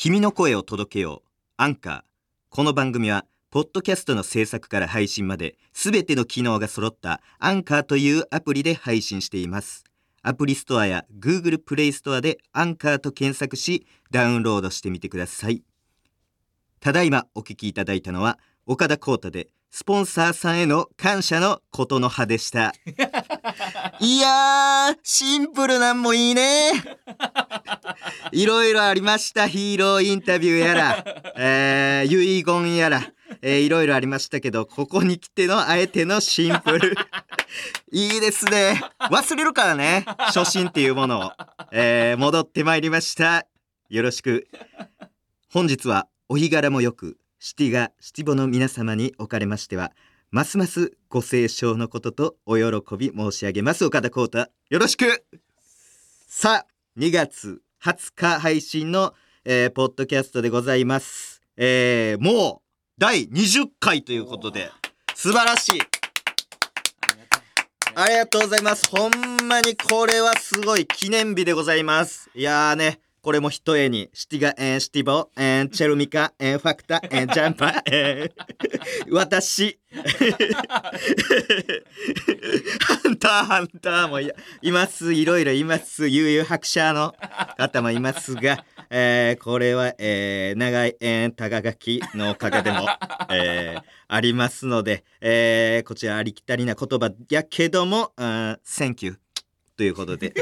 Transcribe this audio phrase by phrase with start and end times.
[0.00, 1.28] 君の声を届けよう。
[1.56, 2.02] アンカー。
[2.50, 9.82] この番組はポッドキャストの制作から配信まですべての機能が揃ったアンカーというアプリで配信しています。
[10.22, 15.64] アプリストアや Google プレイストアでアンカーと検索しダウンロードしてみてください。
[16.78, 22.72] ただいまお聞きいただいたのは岡田光太でスポンサーさんへの感謝のことの葉でした。
[24.00, 26.72] いやーシンプルなんもいいね。
[28.32, 29.46] いろいろありました。
[29.46, 31.04] ヒーローインタビューやら、
[31.36, 36.96] えー、遺言やら、えー、いろいろありましたけどここに来てのあえてのシンプル。
[37.92, 38.80] いいですね。
[38.98, 41.32] 忘れるからね初心っていうものを、
[41.72, 43.46] えー、戻ってまいりました。
[43.88, 44.48] よろしく。
[45.50, 49.92] 本日はお日柄もよくシティがシティボの皆様におかれましては
[50.32, 54.48] ますますご清聴のこととお喜び申し上げます岡田光太。
[54.70, 55.24] よろしく!
[56.26, 56.66] さあ
[56.98, 59.14] 2月20日配信の、
[59.44, 64.70] えー、ポッドキャストでございます、えー、もう第20回ということで
[65.14, 65.80] 素晴らしい。
[67.94, 68.88] ありがとうございます。
[68.88, 72.30] ほんまにこれはすごい記念日でございます。
[72.34, 79.78] いやーねこれも一重にシティガ、えー、シティボ、えー、チェルミカ、えー、ファクタ、えー、ジャンパー、えー、私
[82.80, 87.14] ハンターハンターもいいますいろいろいます悠々白車の
[87.58, 92.86] 方もいますが、えー、これは、えー、長い、えー、高垣のおかげでも、
[93.28, 99.18] えー、ありますので、えー、こちらありきたりな言葉やけども「Thank you」
[99.76, 100.32] ということで。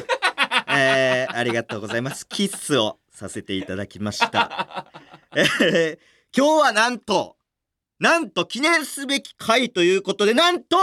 [0.77, 2.28] えー、ありがとうございます。
[2.28, 4.86] キッスをさせていただきました。
[5.34, 5.98] えー、
[6.36, 7.36] 今日はなんと、
[7.98, 10.77] なんと記念すべき回ということで、なんと、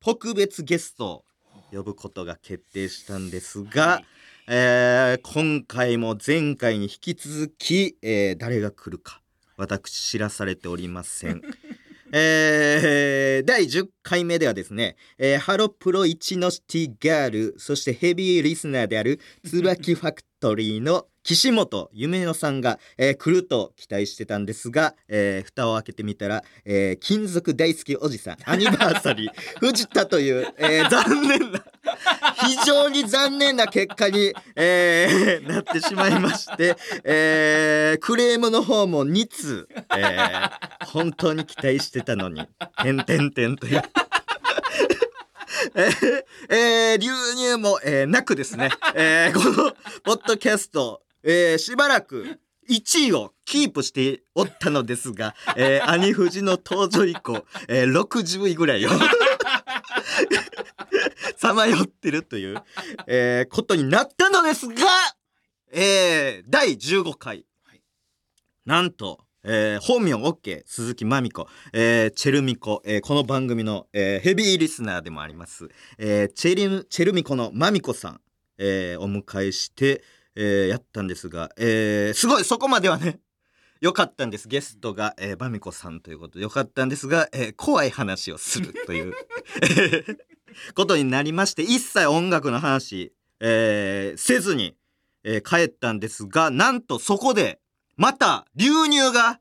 [0.00, 1.24] 特別ゲストを
[1.72, 4.04] 呼ぶことが決定したんですが、はい、
[4.48, 9.20] えー、今回も前回に引き続き、えー、誰が来るか、
[9.56, 11.42] 私知らされておりません。
[12.12, 31.64] えー、第10回目ではですね、えー、ハロプロ一のシティガールそしてヘビーリスナーである椿ファクトリーの岸本夢乃さんが、えー、来ると期待してたんですが、えー、蓋を開けてみたら、えー、金属大好きおじさんアニバーサリー藤田という、えー、残念な
[32.46, 42.46] 非常に残念な結果に、えー、なってしまいまして、えー、クレームの方も2通、えー、本当に期待してたのに
[42.82, 43.82] 「てんてんてん」という。
[45.74, 58.90] えーえー、流入も、えー、なくですね、えー、このポッドキャスト、えー、しばらく1位をキープしておったのですが、えー、兄藤の登場以降、えー、60位ぐらいを
[61.42, 62.62] さまよってるという、
[63.08, 64.74] えー、ことになったのですが、
[65.72, 67.46] えー、第15回、
[68.64, 78.20] なんと、えー、本名 OK 鈴木まみこ、えー、チェルミコ、えー、この番組の、えー、ヘビーリスナーでもあります、えー、チェリチェルミコのまみこさん、
[78.58, 80.04] えー、お迎えして、
[80.36, 83.18] えー、やったんですが、えー、すごいそこまではね
[83.80, 84.46] よかったんです。
[84.46, 89.12] ゲストが、えー、まみこさんということでよかったんですが、えー、怖い話をするという
[90.74, 94.76] ことになりまして一切音楽の話、えー、せずに、
[95.24, 97.60] えー、帰ったんですがなんとそこで
[97.96, 99.40] また流入が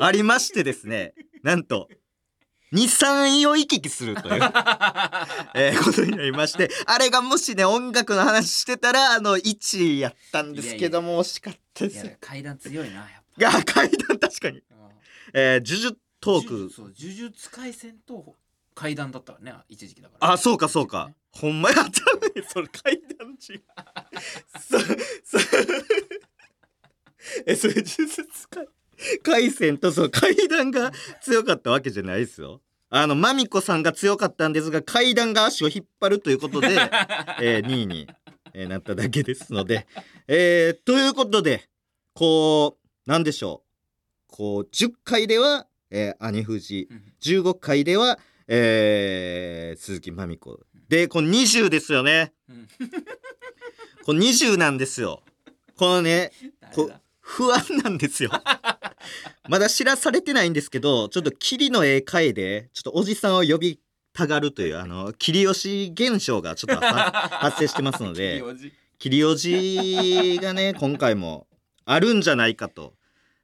[0.00, 1.14] ありましてですね。
[1.42, 1.88] なんと
[2.72, 4.42] 23位を行き来するという、
[5.54, 12.16] えー、ことになりましてあれがもしね音楽の話してたらあの1位やったんですけども惜しかったです。
[12.20, 13.08] 階段強いなやっ
[13.38, 14.76] いや階段確かに、ぱ
[15.32, 16.72] えー、呪術トーク。
[16.72, 18.36] そう呪術廻戦と
[18.74, 20.32] 階段だったわね一時期だから。
[20.32, 21.10] あそうかそうか。
[21.32, 21.92] ほんまやったね。
[22.48, 23.62] それ階段違う。
[24.58, 24.84] そそ
[27.46, 28.68] えそれ呪術廻
[29.22, 30.92] 回戦とそう階段が
[31.22, 32.60] 強かったわけじゃないですよ。
[32.90, 36.68] あのまみこさんが強かったんですが階段が足を引っ張るということで、
[37.40, 38.08] えー、2位に、
[38.52, 39.86] えーなっただけですので、
[40.26, 41.68] えーということで
[42.14, 43.70] こうなんでしょう。
[44.26, 46.88] こう10回では、えー、兄藤。
[46.90, 47.12] うん。
[47.20, 48.18] 15回では、
[48.52, 50.58] えー鈴木まみこ
[50.88, 52.32] でこの20ですよね。
[52.48, 52.68] うん。
[54.04, 55.22] この20なんですよ。
[55.76, 56.32] このね
[56.74, 58.30] こ不安なんですよ。
[59.48, 63.78] まだ知らされてないんですけどちょっと霧の絵描いでちょっとおじさんを呼び
[64.12, 68.42] たがるというあの霧吉現象がちょっとは発生してますので
[68.98, 71.46] 霧吉がね今回も
[71.84, 72.94] あるんじゃないかと。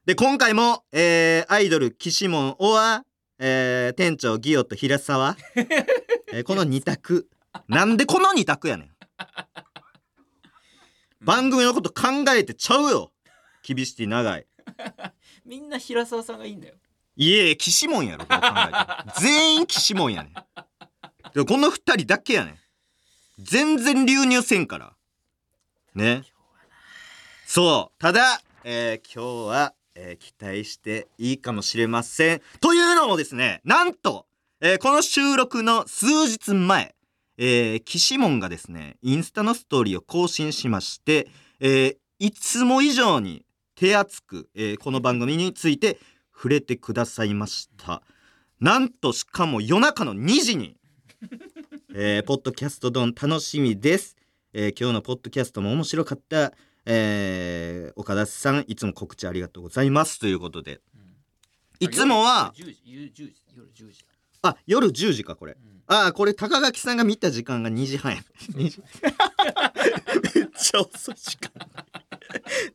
[0.05, 3.05] で今回も、えーアイドル岸門オア、
[3.39, 5.37] えー店長ギオと平沢、
[6.33, 7.29] えーこの2択。
[7.69, 8.91] なんでこの2択やねん。
[11.21, 13.13] 番組のこと考えてちゃうよ。
[13.63, 14.47] キビシティ長い。
[15.45, 16.75] みんな平沢さんがいいんだよ。
[17.17, 19.07] いえ岸門やろ考えて。
[19.07, 20.35] も全員岸門やねん。
[21.35, 22.59] でこの二人だけやねん。
[23.39, 24.95] 全然流入せんから。
[25.95, 26.25] ね。
[27.47, 27.99] そう。
[28.01, 32.43] ただ、えー今日は、えー期待していいかもしれません。
[32.61, 34.27] というのもですねなんと、
[34.61, 36.95] えーこの収録の数日前
[37.39, 41.29] えー、岸門がですねインスタのストーリーを更新しまして、
[41.61, 43.45] えーいつも以上に
[43.75, 45.99] 手厚く、えーこの番組について
[46.35, 48.03] 触れてくださいました。
[48.59, 50.77] なんとしかも夜中の2時に、
[51.95, 54.17] えーポッドキャストドン楽しみです、
[54.55, 56.55] えー今日のポッドキャストも面白かった、
[56.87, 60.19] えー岡田さんいつも告知ありがとうございます。
[60.19, 60.81] ということで。
[61.81, 64.05] いつもは夜10時夜10時夜10時
[64.43, 65.53] あ夜10時かこれ。
[65.53, 65.83] うん。
[65.89, 68.23] あーこれ高垣さんが見た時間が2時半や。
[68.55, 68.83] 2時。
[70.35, 71.53] めっちゃ遅い時間。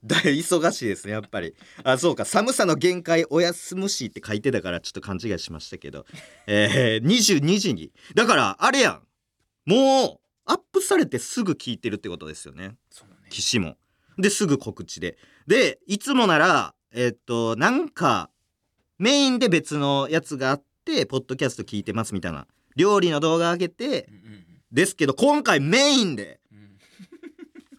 [0.04, 1.56] 大忙しいですねやっぱり。
[1.84, 2.26] あそうか。
[2.26, 6.06] 寒さの限界お休むしって書いてたからちょっと勘違いしましたけど。
[6.48, 7.92] えー、22時に。
[8.16, 9.08] だからあれやん。
[9.66, 12.70] もうアップされてすぐ聞いてるってことですよね。
[12.70, 12.78] ね。
[13.30, 13.78] 岸も
[14.18, 15.18] ですぐ告知で。
[15.48, 18.30] でいつもならえっとなんか
[18.98, 22.48] メインで別のやつがあってポッドキャスト聞いてますみたいな。
[22.76, 24.08] 料理の動画上げて
[24.72, 26.40] ですけど今回メインで。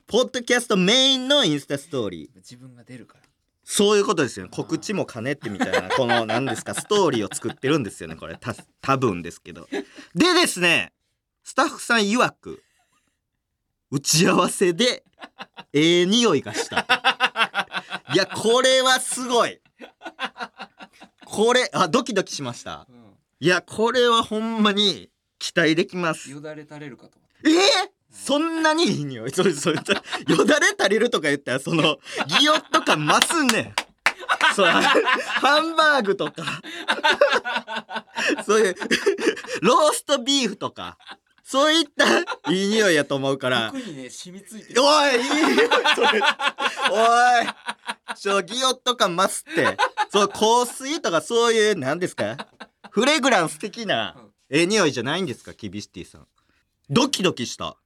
[0.06, 2.36] ポッドキャストメインのインスタストーリー。
[2.36, 3.24] 自分が出るから。
[3.64, 4.50] そういうことですよね。
[4.52, 8.36] 告知も兼ねてみたいな この何ですかストーリーを作ってるんですよねこれ。
[8.36, 9.66] た多分ですけど。
[10.14, 10.92] でですね
[11.42, 12.62] スタッフさん曰く
[13.92, 15.04] 打ち合わせで
[15.74, 16.86] ええ匂いがした。
[18.14, 19.60] いやこれはすごい。
[21.26, 22.86] これあドキドキしました。
[22.88, 23.18] うん。
[23.38, 26.30] いやこれはほんまに期待できます。
[26.30, 29.30] よだれ垂れるかと思っえー、そんなにいい匂い。
[29.30, 31.98] それそれそれよだれ垂れるとか言ったらその
[32.38, 33.74] ギヨッとか増すんねん。
[34.56, 36.62] そうハンバーグとか。
[38.46, 38.74] そういう
[39.60, 40.96] ローストビーフとか
[41.42, 42.20] そういった
[42.52, 43.72] いい匂いやと思うから。
[43.72, 44.82] た服にね染みついてる。
[44.82, 46.20] おいいい匂いそれ。
[46.90, 49.76] おいちょギヨッと感増すって。
[50.10, 52.48] そう香水とかそういう何ですか？
[52.90, 54.32] フレグランス的なうん。
[54.50, 55.52] ええ匂いじゃないんですか？
[55.54, 56.26] キビシティさん。
[56.88, 57.76] ドキドキした。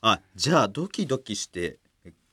[0.00, 1.78] あじゃあドキドキして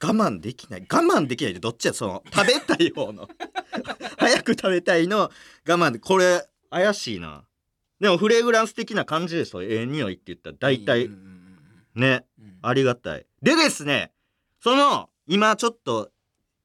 [0.01, 0.81] 我慢できない。
[0.81, 1.93] 我慢できないってどっちや？
[1.93, 3.27] その食べたい方の。
[4.17, 5.17] 早く食べたいの。
[5.17, 5.31] 我
[5.65, 7.43] 慢でこれ怪しいな
[7.99, 9.61] でもフレグランス的な感じでしょ？
[9.61, 11.09] ええ匂いって言ったら大体。
[11.95, 12.25] ね。
[12.61, 13.25] ありがたい。
[13.41, 14.11] でですね、
[14.61, 16.09] その、今ちょっと、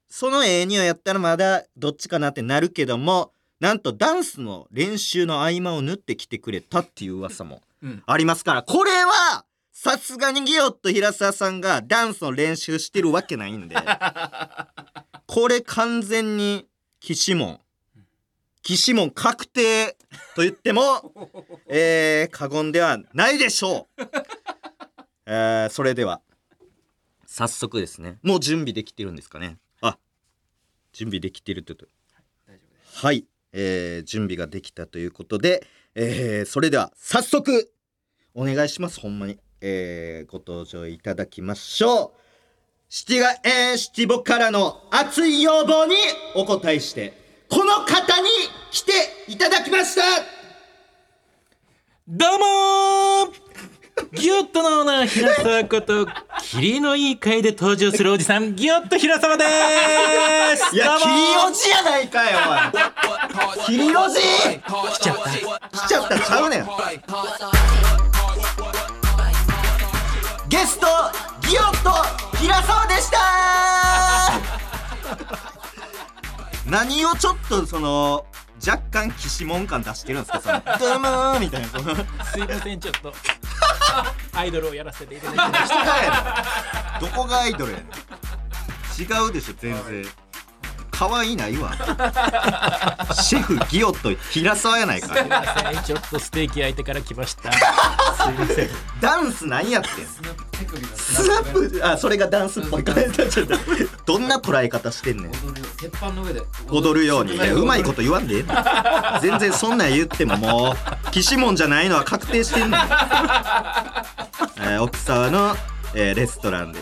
[0.08, 8.02] そのええ匂いやったらまだどっちかなってなるけども、なんとダンスの練習の合間を縫ってきてくれたっていう噂もうん。
[8.06, 13.76] ありますから、これは、さすがにギオッと平沢さんがダンスの練習してるわけないんで、
[15.26, 16.66] これ完全に
[17.00, 17.60] 岸門。
[18.62, 19.96] 岸門確定
[20.34, 21.12] と言っても、
[21.68, 24.02] えー、過言ではないでしょう。
[25.26, 26.20] えー、それでは。
[27.26, 28.18] 早速ですね。
[28.22, 29.58] もう準備できてるんですかね。
[29.80, 29.98] あ
[30.92, 31.88] 準備できてるということ。
[32.46, 37.72] 大丈夫ですはい、えー、準備ができたということで、えー、それでは早速
[38.34, 39.00] お願いします。
[39.00, 42.24] ほんまに、えー、ご登場いただきましょう。
[42.88, 45.96] シティガえー、シティボからの熱い要望に
[46.36, 47.14] お答えして
[47.48, 48.28] この方に
[48.74, 48.92] 来て
[49.28, 50.02] いただきました。
[52.08, 54.20] どうもー。
[54.20, 56.08] ギュッとのオーナー平沢こと
[56.42, 60.74] 霧のいい回で登場するおじさんギュッと平沢でーす。
[60.74, 62.38] いやどうもキリオジやないかよ
[63.60, 63.64] おい。
[63.66, 65.30] キリオジ来ちゃった。
[65.30, 66.18] 来ちゃった。
[66.18, 66.66] ちゃうねん
[70.48, 70.86] ゲスト
[71.48, 73.18] ギオッと平沢でした。
[76.66, 78.26] 何をちょっとその
[78.66, 80.40] 若干岸門感出してるんですか？
[80.40, 81.94] その「ドゥムー」みたいなその。
[81.96, 83.12] すいませんちょっと。
[84.34, 87.86] アイドルをやらせていただきましどこがやねんどこがアイドルやねん。
[88.96, 90.08] 違うでしょ全然
[90.94, 91.72] 可愛いないわ。
[93.12, 95.08] シェフギオッと平沢やないか。
[95.08, 95.82] たすいません。
[95.84, 97.50] ちょっとステーキ焼いてから来ました。
[97.52, 97.60] すい
[98.32, 98.68] ません。
[99.00, 100.06] ダンス何やってん。
[100.06, 102.84] スナップ手首のスナップあそれがダンスっぽい。
[102.84, 103.56] 感じっと
[104.06, 105.30] どんな捉え方してんねん。
[105.30, 106.42] 踊るよ鉄板の上で。
[106.68, 107.34] 踊るように。
[107.34, 110.76] いやうまいこと言わんでええ全然そんなん言ってもも
[111.08, 112.80] う岸門じゃないのは確定してんねん、
[114.62, 115.56] えー奥沢の、
[115.94, 116.80] えーレストランで、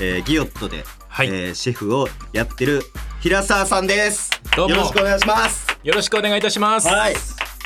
[0.00, 0.84] えーギオットで、
[1.16, 1.28] はい。
[1.28, 2.82] えーシェフをやってる
[3.20, 4.30] 平沢さんです。
[4.54, 4.74] どうも。
[4.74, 5.66] よろしくお願いします。
[5.82, 6.86] よろしくお願いいたします。
[6.88, 7.14] はい。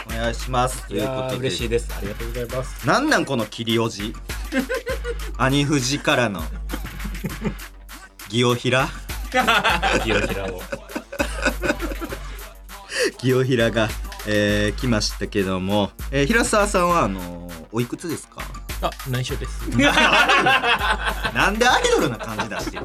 [0.06, 0.86] お願いします。
[0.86, 1.36] ということで。
[1.38, 1.88] 嬉しいです。
[1.96, 2.86] ありがとうございます。
[2.86, 4.14] なんなんこの切りおじ？
[5.36, 6.44] 兄富士からの。
[8.28, 8.88] ギオヒラ？
[10.04, 10.62] 清平を。
[13.18, 13.88] 清平が、
[14.26, 18.42] えー来ましたけども、えー平沢さんはあのーおいくつですか？
[18.82, 19.60] あ内緒です。
[21.34, 22.84] なんでアイドルな感じ出してる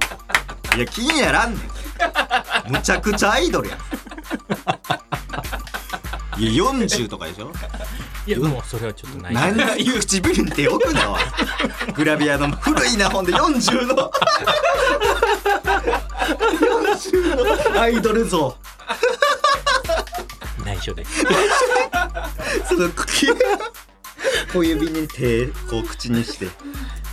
[0.75, 1.61] いや気にならんねん。
[2.71, 3.79] むちゃくちゃアイドルやん。
[6.37, 7.51] いや40とかでしょ？
[8.27, 11.19] いやもうそれはちょっと内緒何ですで唇に手置くなおい
[11.93, 14.11] グラビアの古いなほんで40の。
[16.59, 18.57] 40のアイドル像。
[20.65, 21.05] 内緒で。
[21.05, 21.23] す
[22.67, 23.27] その茎。
[24.51, 26.47] 小指に手こう口にして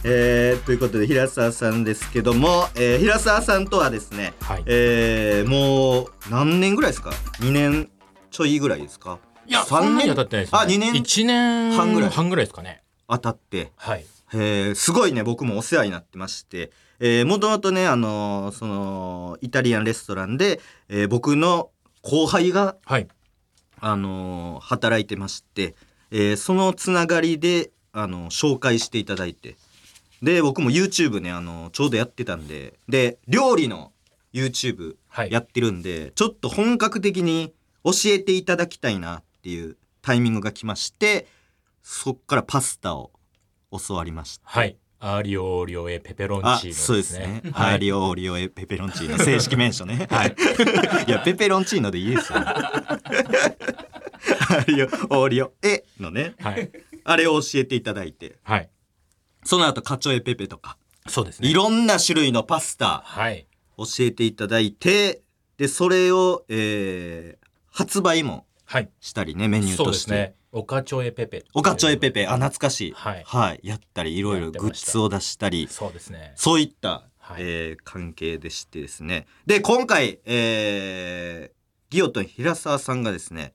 [0.04, 4.62] えー、ということで平沢さんですけども、えー平沢さんとはですね、はい。
[4.66, 7.88] えーもう何年ぐらいですか？2年
[8.30, 9.18] ちょいぐらいですか？
[9.47, 12.11] いや三そんなに年は経ってないです、ね、あ二年？1年半ぐらい。
[12.11, 12.82] 半ぐらいですかね。
[13.09, 13.71] 当たって。
[13.76, 14.04] はい。
[14.35, 16.73] えーすごいね僕もお世話になってまして。
[16.99, 21.71] えーもともとねあのーそのイタリアンレストランで、えー僕の
[22.02, 23.06] 後輩がはい。
[23.80, 25.76] あのー働いてまして、
[26.11, 29.56] えーそのつながりで、あのー紹介していただいて
[30.23, 33.93] で僕も YouTube ね、あのーちょうどやってたんでで料理の
[34.33, 37.52] YouTube はいやってるんで、ちょっと本格的に
[37.85, 41.26] 教えていただきたいなっていうタイミングが来まして
[41.83, 43.11] そっからパスタを
[43.87, 44.45] 教わりました。
[44.47, 47.43] はいアーリオオーリオエペペロンあチーノそうですね。
[47.52, 50.07] アはいーリオオーリオエペペロンチーノ正式名称ね。
[50.09, 50.37] はい。
[51.09, 52.47] いやペペロンチーノでいいですよ、ね。
[52.47, 56.71] アーリオオーリオエのね、はい
[57.05, 58.71] あれを教えていただいて、はい
[59.44, 60.76] その後カチョエペペとか、
[61.08, 61.49] そうですね。
[61.49, 63.02] いろんな種類のパスタ。
[63.04, 63.46] はい。
[63.76, 65.22] 教えていただいて、
[65.58, 67.42] でそれを、えー
[67.75, 68.90] 発売もはい。
[69.00, 70.11] したりねメニューそうとして。
[70.11, 70.34] ですね。
[70.52, 72.92] オカチョエペペオカチョエペペ、あ、懐かしい。
[72.92, 73.16] は
[73.54, 73.61] い。
[73.62, 76.32] やったり、いろいろグッズを出したり、そうですね。
[76.37, 77.42] そういった、はい。
[77.42, 79.26] えー関係でしてですね。
[79.46, 83.54] で、今回、えーギオと平沢さんがですね、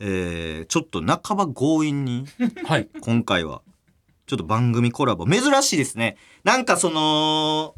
[0.00, 2.24] えーちょっと半ば強引に、
[2.64, 2.88] はい。
[3.02, 3.60] 今回は、
[4.28, 6.18] ちょっと番組コラボ、珍しいですね。
[6.44, 7.74] なんかその、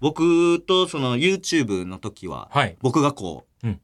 [0.00, 2.76] 僕とその YouTube の時は、はい。
[2.82, 3.80] 僕がこう、うん。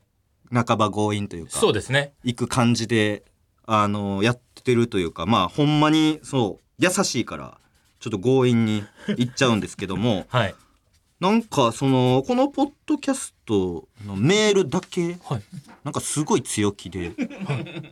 [0.53, 2.13] 半ば強引というか、そうですね。
[2.25, 3.23] 行く感じで、
[3.65, 7.57] あのやってるというか、まあ、ほんまに、そう、優しいから、
[8.01, 8.83] ちょっと強引に
[9.17, 10.55] 行っちゃうんですけども、 はい
[11.23, 15.43] なんか、その、このポッドキャストのメールだけ、はい。
[15.85, 17.13] なんかすごい強気で、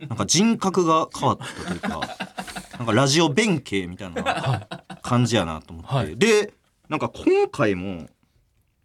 [0.09, 1.89] なんか人格が変わったというか、
[2.77, 4.67] なんかラジオ弁慶みたいな
[5.01, 5.93] 感じやなと思って。
[5.93, 6.17] はい。
[6.17, 6.53] で、
[6.89, 8.09] なんか今回も、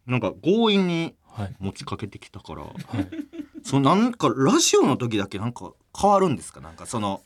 [0.05, 1.55] なんか強引にはい。
[1.59, 2.73] 持ちかけてきたから、はい。
[3.63, 6.61] そのなんかラジオの時だけなんか変わるんですか？
[6.61, 7.21] なんかその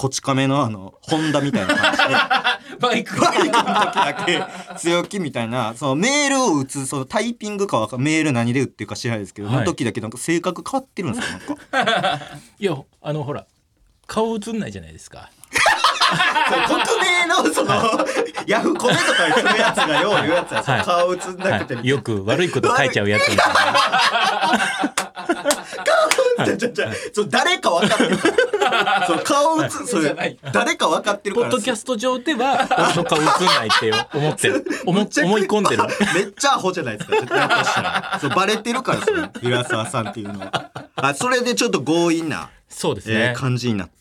[0.00, 2.04] こち亀のあのホンダみたいな感じで。
[2.80, 3.20] バイク。
[3.20, 4.42] バイクの時だけ
[4.78, 9.56] 強気みたいなそのメールを打つそのタイピングかわかメール何で打ってるか知らないですけど、はい。
[9.56, 11.38] その時だけなんか性格変わってるんですよ
[11.74, 12.20] なんか。
[12.58, 13.44] いやあのほら
[14.06, 15.30] 顔映んないじゃないですか
[17.52, 17.74] その
[18.46, 20.82] ヤフコメとかにするやつがよう言うやつや、はい。
[20.84, 21.74] 顔映んなくて。
[21.76, 23.26] はい、よく悪いこと書いちゃうやつ。
[23.26, 23.44] ですね
[26.44, 31.50] じゃじゃじゃそう誰か分かってるそう顔映つそれ誰か分かってるから。
[31.50, 35.06] ポッドキャスト上では俺の顔映んないって思ってる思思
[35.38, 35.82] い込んでる。
[36.14, 37.16] めっちゃアホじゃないですか。
[37.16, 38.18] やっとしたら。
[38.20, 40.70] そう、バレてるから、その、平沢さんっていうのは。
[40.96, 43.14] あ、それでちょっと強引な、そうですね。
[43.14, 43.99] えー感じになった、はい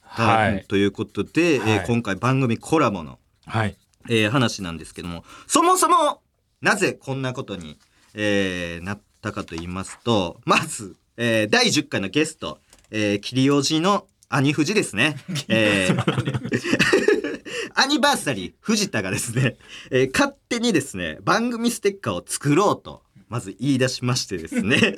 [0.67, 1.85] ということで、えーはい。
[1.87, 3.75] 今回番組コラボの、はい。
[4.09, 6.21] えー話なんですけども、そもそも、
[6.61, 7.77] なぜこんなことに、
[8.13, 12.59] えーなったかと言いますと、まず、えー第10回のゲスト、
[12.91, 15.17] えー、桐おじの兄藤ですね。
[15.47, 15.99] えー
[17.75, 19.57] アニバーサリー藤田がですね、
[19.91, 24.95] えー勝手にですね、番組ステッカーを作ろうと、まず言い出しましてですね、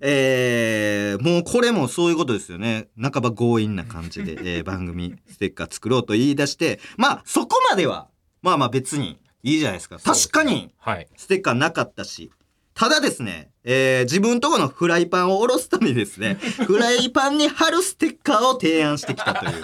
[0.00, 2.88] えーもうこれもそういうことですよね。
[3.00, 8.08] 半ば強引な感じで、 えー番組ステッカー作ろうと言い出して、まあそこまでは、
[8.42, 9.98] まあまあ別にいいじゃないですか。
[9.98, 12.30] 確かにはいステッカーなかったし、
[12.74, 16.34] ただですね、えー自分とこのフライパンを下ろすためにですね、
[16.66, 19.62] フライパンに貼るステッカーを提案してきたという、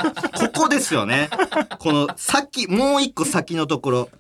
[0.53, 1.31] ここですよね。
[1.79, 4.11] この先、もう一個先のところ。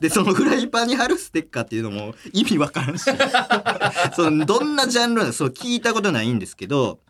[0.00, 3.04] で、そのフライパンに貼るステッカーっていうのも意味わからんし、
[4.14, 7.00] そのどんなジャンルなのそう聞いたことないんですけど、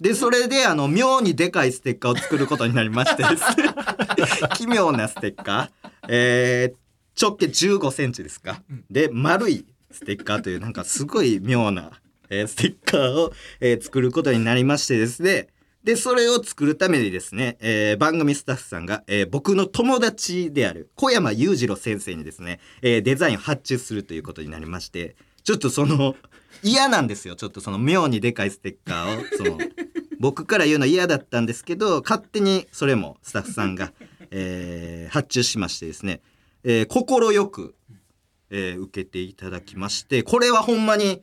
[0.00, 3.70] で、それで、あの、妙にでかいステッカーを作ることになりましてですね。
[4.54, 6.08] 奇妙なステッカー。
[6.08, 6.76] えー
[7.18, 8.62] 直径15センチですか。
[8.90, 11.92] で、丸いステッカーという、なんかすごい妙な、
[12.28, 15.48] えーステッカーを、えー作ることになりましてですね。
[15.86, 25.14] で、それを作るためにですね、えー番組スタッフさんが、えー僕の友達である小山裕次郎先生にですね、えーデザインを発注するということになりまして、
[25.44, 26.16] ちょっとその、
[26.64, 27.36] 嫌なんですよ。
[27.36, 29.36] ちょっとその妙にでかいステッカーを。
[29.36, 29.58] その
[30.18, 33.92] 僕から言うの嫌だったんですけど勝手にそれもスタッフさんが、
[34.32, 36.20] えー発注しましてですね
[36.64, 37.76] えー、快く、
[38.50, 41.22] えー受けていただきまして、これはほんまに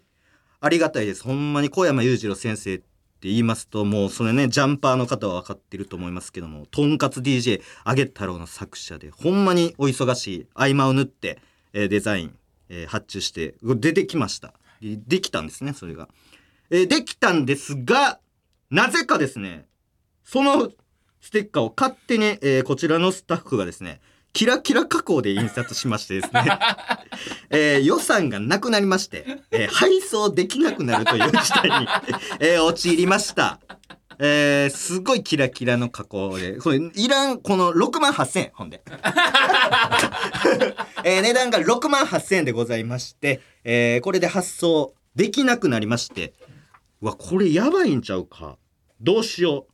[0.62, 1.24] ありがたいです。
[1.24, 2.93] ほんまに小山裕次郎先生って
[3.24, 11.40] って言いますと、もうそれね、ジャンパーの方は分かってると思いますけども、とんかつ DJ あげ太郎の作者で、ほんまにお忙しい合間を縫って、
[11.72, 12.36] えーデザイン、
[12.68, 14.54] えー発注して、出てきました。
[14.82, 16.10] でできたんですね、それが。
[16.70, 18.20] えーできたんですが、
[18.70, 19.68] なぜかですね、
[20.26, 20.70] その
[21.22, 24.02] ステッカーを勝手に、えーこちらのスタッフがですね、
[24.34, 26.44] キラキラ加工で印刷しましてですね、
[27.52, 31.88] えー予算がなくなりまして、えー配送できなくなるという事態に、
[32.40, 33.60] えー陥りました。
[34.20, 38.82] えーすごいキラキラの加工で、これいらん、この6万8000円、ほんで。
[41.06, 46.34] えー値段が6万8000円でございまして、えーこれで発送できなくなりまして、
[47.02, 48.58] わ、これやばいんちゃうか。
[49.00, 49.74] どうしよう。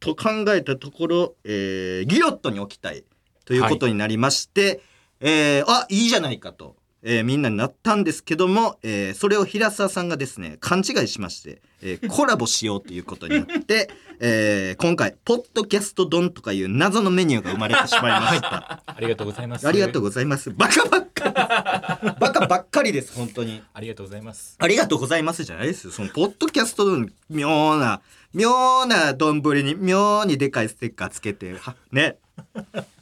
[0.00, 3.04] と考えたところ、えーギロットに置きたい
[3.46, 4.82] ということになりまして、
[5.20, 13.88] えーあ、いいじゃないかと、えーみんなになったんですけども、えーそれを平沢さんがですね、勘違いしまして、えー コラボしようということになって、
[14.18, 18.82] えー今回、ポッドキャスト丼とかいう謎のメニューが生まれてしまいました。
[18.86, 20.50] ありがとうございますありがとうございます。
[20.50, 21.32] バカばっかり。
[22.20, 23.62] バカばっかりです、本当に。
[23.72, 25.92] ありがとうございますありがとうございますじゃないですよ。
[25.92, 28.00] その、ポッドキャストの妙な、
[28.36, 32.18] 妙な丼に妙にでかいステッカーつけて、はね、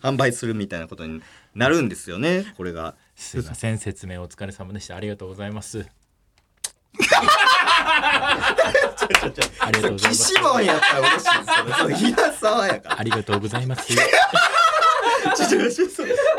[0.01, 1.23] 販売するみたいなことに
[1.57, 2.95] なるんですよね、これが。
[3.17, 3.79] すいません。
[3.79, 4.95] 説明お疲れ様でした。
[4.95, 5.87] ありがとうございます。
[9.59, 10.33] ありがとうございます。
[10.33, 11.25] 岸本やったら嬉しいで
[11.75, 11.95] すよね。
[11.97, 13.01] 平沢やから。
[13.01, 13.93] ありがとうございます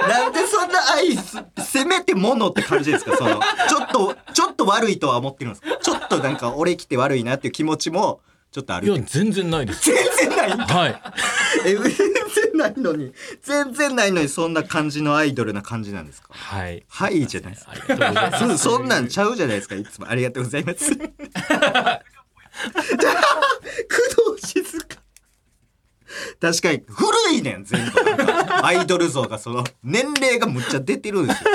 [0.07, 3.17] なんでそんな愛す、せめてものって感じですか？
[3.17, 5.75] その、ちょっと、ちょっと悪いとは思ってるんですか？
[5.81, 8.21] ちょっとなんか俺来て悪いなっていう気持ちも、
[8.55, 9.97] ちょっとあるいや全然ないです全
[10.29, 11.01] 然ないはい
[11.65, 11.91] え、全然
[12.55, 13.13] ないのに、
[13.44, 16.29] 全然ないのにそんな感じのアイドルな感じなんですか？
[16.31, 17.72] はいはいじゃないですか。
[17.74, 20.07] ありがとうございますそ そんなんちゃうじゃないですか、いつも。
[20.09, 20.85] ありがとうございます。
[20.96, 21.11] じゃ
[21.75, 22.01] あ、
[24.24, 24.87] 工藤静香。
[26.39, 27.91] 確かに、古いねん、全部。
[28.63, 31.50] アイドル像が、その、年齢がむっちゃ出てるんですよ。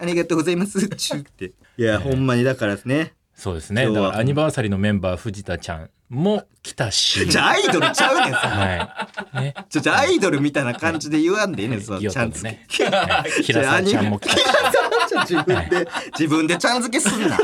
[0.00, 0.80] ありがとうございます。
[0.84, 1.52] って。
[1.76, 3.14] いや、ほんまにだからですね。
[3.40, 7.24] そうですねアニバーサリーのメンバー藤田ちゃんも来たし。
[7.30, 8.38] じゃあ、アイドルちゃうねん、さ。
[8.38, 9.42] はい。
[9.42, 9.54] ね。
[9.70, 12.84] ちょ、じゃあアイドルみたいな感じで言わんでいいねん、その、ちゃん付け。
[12.90, 13.42] ねはい。
[13.42, 14.36] 平沢ちゃんも来た。
[14.36, 14.72] し平沢
[15.08, 17.38] ちゃん自分で、自分でちゃん付けすんな。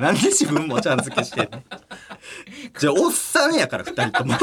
[0.00, 1.62] なんで自分もちゃん付けしてんの？
[2.78, 4.34] じゃあ、おっさんやから、二人とも。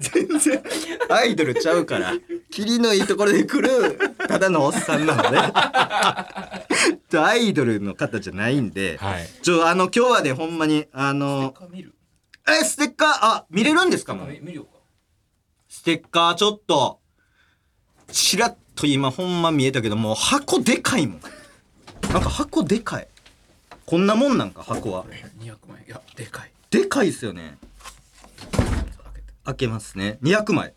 [0.00, 0.62] 全然、
[1.08, 2.12] アイドルちゃうから、
[2.50, 5.38] 霧のいいところで来る、ただのおっさんなので。
[7.08, 11.94] じゃあアイドルの方じゃないんで、はいちょ、あの、今日はね、ほんまに、あの、見る？
[12.48, 14.14] え、ステッカー、あ、見れるんですか？
[14.14, 14.28] もう。
[14.28, 14.70] 見るよか
[15.68, 17.00] ステッカーちょっと、
[18.10, 21.20] ちらっと今ほんま見えたけどもう箱でかいもん。
[22.12, 23.08] なんか箱でかい。
[23.84, 25.04] こんなもんなんか箱は。
[25.38, 27.58] 200万円いやでかいでかいっすよね。
[28.52, 28.64] 開
[29.14, 30.18] けて開けますね。
[30.22, 30.74] 200枚。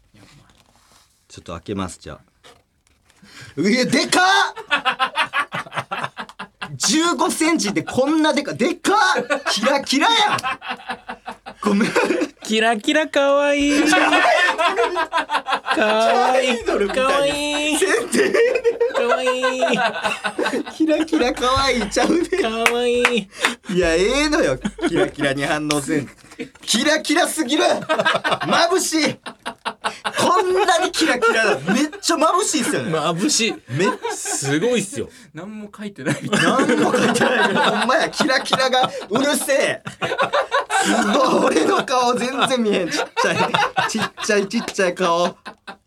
[1.40, 2.20] 200万ちょっと開けます、じゃあ。
[3.56, 4.24] うえ、でかっ
[6.78, 8.96] !15 センチでこんなでか、でかっ
[9.52, 10.38] キラキラやん
[11.62, 11.90] ごめん。
[12.44, 13.98] キラキラかわいいか
[15.86, 18.34] わいいかわいい宣伝
[18.96, 19.80] かわいい
[20.76, 22.28] キラキラ可愛いちゃうね。
[22.28, 23.30] かわいい
[23.70, 24.58] いや、ええのよ。
[24.88, 26.10] キラキラに反応せん。
[26.62, 29.20] キラキラすぎる眩しいこ
[30.42, 31.74] んなにキラキラだ。
[31.74, 32.92] めっちゃ眩しいっすよね。
[32.98, 39.84] 眩しいめっすごいっすよ何も書いてないみたいな何も書いてないけど、ほんまや、キラキラがうるせえ。
[40.84, 42.90] すごい、俺の顔全然見えん。
[42.90, 43.38] ちっちゃい、
[43.90, 45.36] ちっちゃいちっちゃい顔。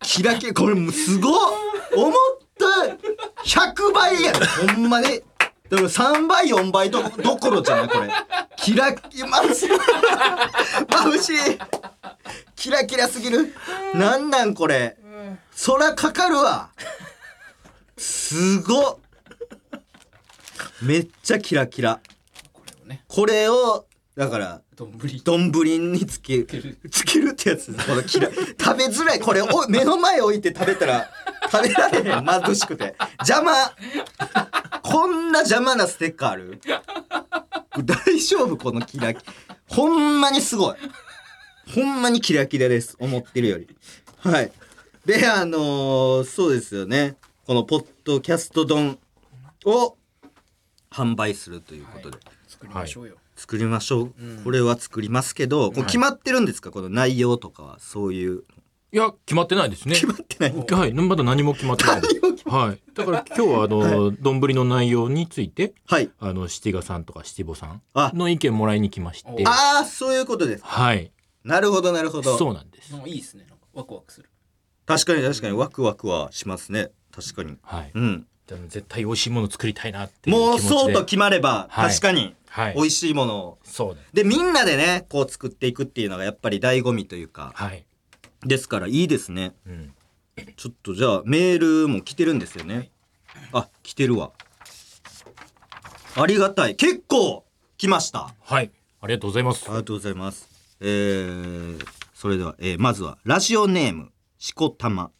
[0.01, 1.33] キラキラ、これもうすごい
[1.95, 2.13] 思っ
[2.57, 2.65] た
[3.43, 5.21] 100倍やで、ほんまに。
[5.73, 8.07] でも3倍、4倍ど どころじゃないこれ。
[8.57, 9.69] キラキラ、眩しい。
[10.85, 11.59] 眩しい。
[12.55, 13.55] キラキラすぎる。
[13.95, 14.95] なんなんこれ。
[15.65, 16.69] 空かかるわ。
[17.97, 18.97] すごっ。
[20.83, 21.99] めっちゃキラキラ。
[22.53, 24.91] これをねこれを、だから、丼。
[25.23, 26.45] 丼につける
[26.89, 27.29] つける。
[27.31, 29.19] ってやつこのキラ食べづらい。
[29.19, 31.09] これお目の前置いて食べたら
[31.51, 32.05] 食べられへん。
[32.05, 32.95] 眩しくて。
[33.19, 33.53] 邪魔。
[34.81, 36.61] こんな邪魔なステッカーある？
[37.83, 39.25] 大丈夫このキラキ？
[39.67, 40.75] ほんまにすごい。
[41.73, 42.95] ほんまにキラキラです。
[42.99, 43.67] 思ってるより。
[44.19, 44.51] はい。
[45.05, 47.15] であのーそうですよね。
[47.45, 48.97] このポッドキャスト丼
[49.65, 49.97] を
[50.89, 54.43] 販売するということで、作りましょうよ、作りましょう、うん。
[54.45, 56.71] これは作りますけど、これ決まってるんですか？
[56.71, 58.43] この内容とかはそういう。
[58.93, 59.95] いや決まってないですね。
[59.95, 60.93] 決まってないはい。
[60.93, 62.01] まだ何も決まってない。
[62.45, 62.79] はい。
[62.93, 66.09] だから今日はあの丼、の内容についてはい。
[66.19, 68.11] あの七賀さんとか七五さんあ。
[68.13, 69.29] の意見もらいに来まして。
[69.45, 71.11] ああそういうことですはい。
[71.43, 72.37] なるほどなるほど。
[72.37, 72.95] そうなんです。
[73.05, 73.45] いいですね。
[73.49, 74.29] なんかワクワクする。
[74.85, 75.57] 確かに確かに。
[75.57, 76.91] ワクワクはしますね。
[77.11, 77.57] 確かに。
[77.61, 77.91] はい。
[77.93, 80.69] うんでも絶対美味しいもの作りたいなっていうもう気持ちで。
[80.69, 81.89] そうと決まれば、はい。
[81.89, 82.73] 確かにはい。
[82.75, 83.57] 美味しいものを。
[83.63, 87.51] そうですでみんなでねこう作っていくっていうのがやっぱり醍醐味というか。
[87.55, 87.85] はい。
[88.45, 89.53] ですからいいですね。
[89.65, 89.93] うん。
[90.57, 92.91] ちょっとじゃあメールも来てるんですよね。
[93.51, 94.31] あ来てるわ。
[96.15, 96.75] ありがたい。
[96.75, 97.45] 結構
[97.77, 98.33] 来ました。
[98.41, 98.71] はい。
[99.01, 99.65] ありがとうございます。
[99.65, 100.47] ありがとうございます。
[100.79, 105.11] えー、それでは、えーまずは、ラジオネーム、しこたま。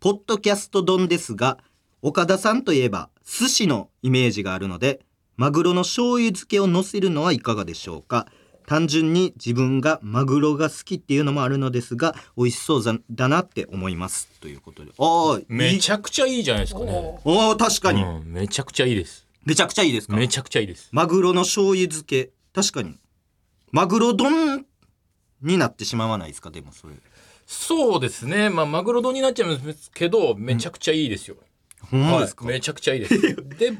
[0.00, 1.58] ポッドキャスト丼ですが、
[2.02, 5.00] 岡田さんといえば、寿司のイメージがあるので、
[5.36, 8.26] マグロの醤油漬けを乗せるのはいかがでしょうか？
[8.66, 14.28] 単純に自分がマグロが好きっていうのもあるのですが、美味しそうざだなって思います。
[14.40, 14.92] ということで。
[14.98, 15.76] ああ、めい。
[15.76, 17.20] いちゃくちゃいいじゃないですかね。
[17.24, 19.26] おー確かに、うん、めちゃくちゃいいです。
[19.44, 20.16] めちゃくちゃいいですか？
[20.16, 20.88] めちゃくちゃいいです。
[20.92, 22.30] マグロの醤油漬け。
[22.54, 22.98] 確かに。
[23.72, 24.66] マグロ丼
[25.42, 26.50] になってしまわないですか？
[26.50, 26.94] でもそれ。
[27.46, 28.50] そうですね。
[28.50, 31.36] まあマグロ丼になっちゃうんですけどめちゃくちゃいいですよ、
[31.90, 33.20] ほんまですか、はい、めちゃくちゃいいです。
[33.58, 33.72] で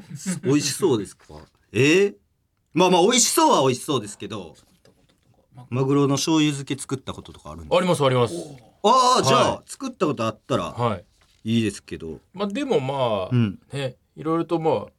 [0.43, 1.25] 美味しそうですか？
[1.71, 1.79] え？
[1.79, 2.15] ー、
[2.73, 4.55] まあまあ美味しそうは美味しそうですけど
[5.69, 8.35] マグロの醤油漬け作ったこととかあるんですありますあります。
[8.83, 11.05] ああじゃあ、は作ったことあったらはい。
[11.43, 12.19] いいですけど。
[12.33, 13.59] まあでもまあ、うん。
[13.71, 14.91] ねいろいろとまあ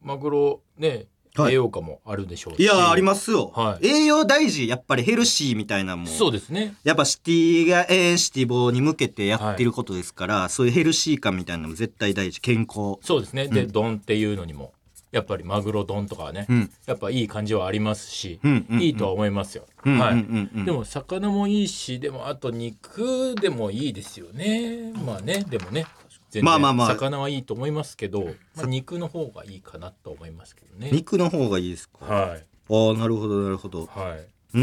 [0.00, 1.08] マグロねはい
[1.48, 2.62] 栄養価もあるでしょうし。
[2.62, 3.86] いやありますよ、はい。
[3.86, 6.74] 栄養大事やっぱりヘルシーみたいなのもそうですね。
[6.84, 12.40] やっぱシティがえーシティボーに向けてやってることですから、そういうヘルシー感みたいなのも絶対大事。
[12.40, 12.98] 健康。
[13.02, 13.48] そうですね。
[13.48, 13.72] で、うん。
[13.72, 14.72] 丼っていうのにも
[15.10, 16.70] やっぱりマグロ丼とかはね、うん。
[16.86, 18.82] やっぱいい感じはありますし、うんうんうん。
[18.82, 20.50] いいとは思いますよ、うんはい、うんうん。
[20.54, 24.92] うんでも魚もいいしでもあと肉でもいいですよね。
[25.06, 25.86] まあねでもね
[26.30, 26.88] 全然まあまあまあ。
[26.88, 28.24] 魚はいいと思いますけど、
[28.56, 30.90] まあ、肉の方がいいかなと思いますけどね。
[30.92, 32.44] 肉の方がいいですか、はい。
[32.70, 33.86] ああなるほどなるほど。
[33.86, 34.60] はい、うー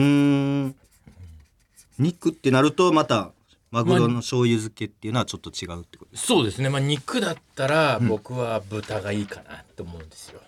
[0.67, 0.75] ん。
[1.97, 3.31] 肉ってなるとまた
[3.71, 6.69] マグロの醤油漬けっていうのはちょっと違うってことですそうですね。
[6.69, 10.39] まあ肉だったら僕は豚がいいかなと思うんですよ、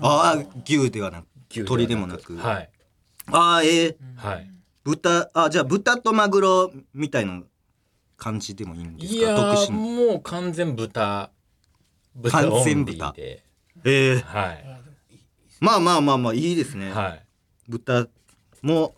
[0.00, 2.36] ああ牛ではなく牛鶏でもなく。
[2.36, 2.70] はい。
[3.30, 4.50] ああええはい。
[4.84, 7.42] 豚あじゃあ豚とマグロみたいな
[8.18, 11.30] 感じでもいいんですいやーもう完全豚。
[12.14, 13.44] 豚完オンリ全豚ーで。
[13.84, 14.64] ええはい。
[15.60, 17.22] まあまあまあまあいいですね、はい。
[17.68, 18.08] 豚
[18.60, 18.94] も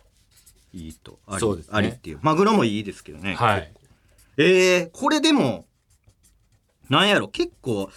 [0.73, 1.71] いいとありそうですね。
[1.77, 2.19] ありっていう。
[2.21, 3.35] マグロもいいですけどね。
[3.35, 3.71] はい。
[4.37, 5.65] ええこれでも
[6.89, 7.27] なんやろ？
[7.27, 7.89] 結構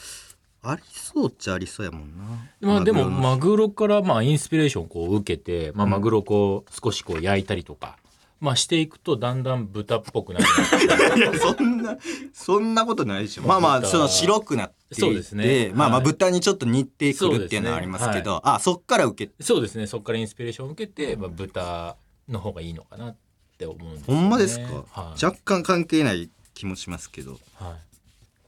[0.63, 2.25] ありそうっちゃありそうやもんな。
[2.61, 7.99] まあでもマグロからまあインスピレーションをこう受けて、まあ、マグロをこう少しこう焼いたりとか、
[8.45, 10.45] まあしていくとだんだん豚っぽくなる。
[11.17, 11.97] いやそんな
[12.35, 13.43] そんなことないでしょ。
[13.43, 15.73] まあまあ豚その白くなってそうですね。
[15.75, 16.05] まあまあはい。
[16.05, 19.87] 豚にちょっと似てくるっていうのはありますけどあそっから受けそうですね。
[19.87, 21.97] そこからインスピレーションを受けて、まあ、豚
[22.29, 23.17] の方がいいのかなっ
[23.57, 25.25] て思うんですよほねんまですか、はい。
[25.25, 27.41] 若干関係ない気もしますけど。
[27.55, 27.79] は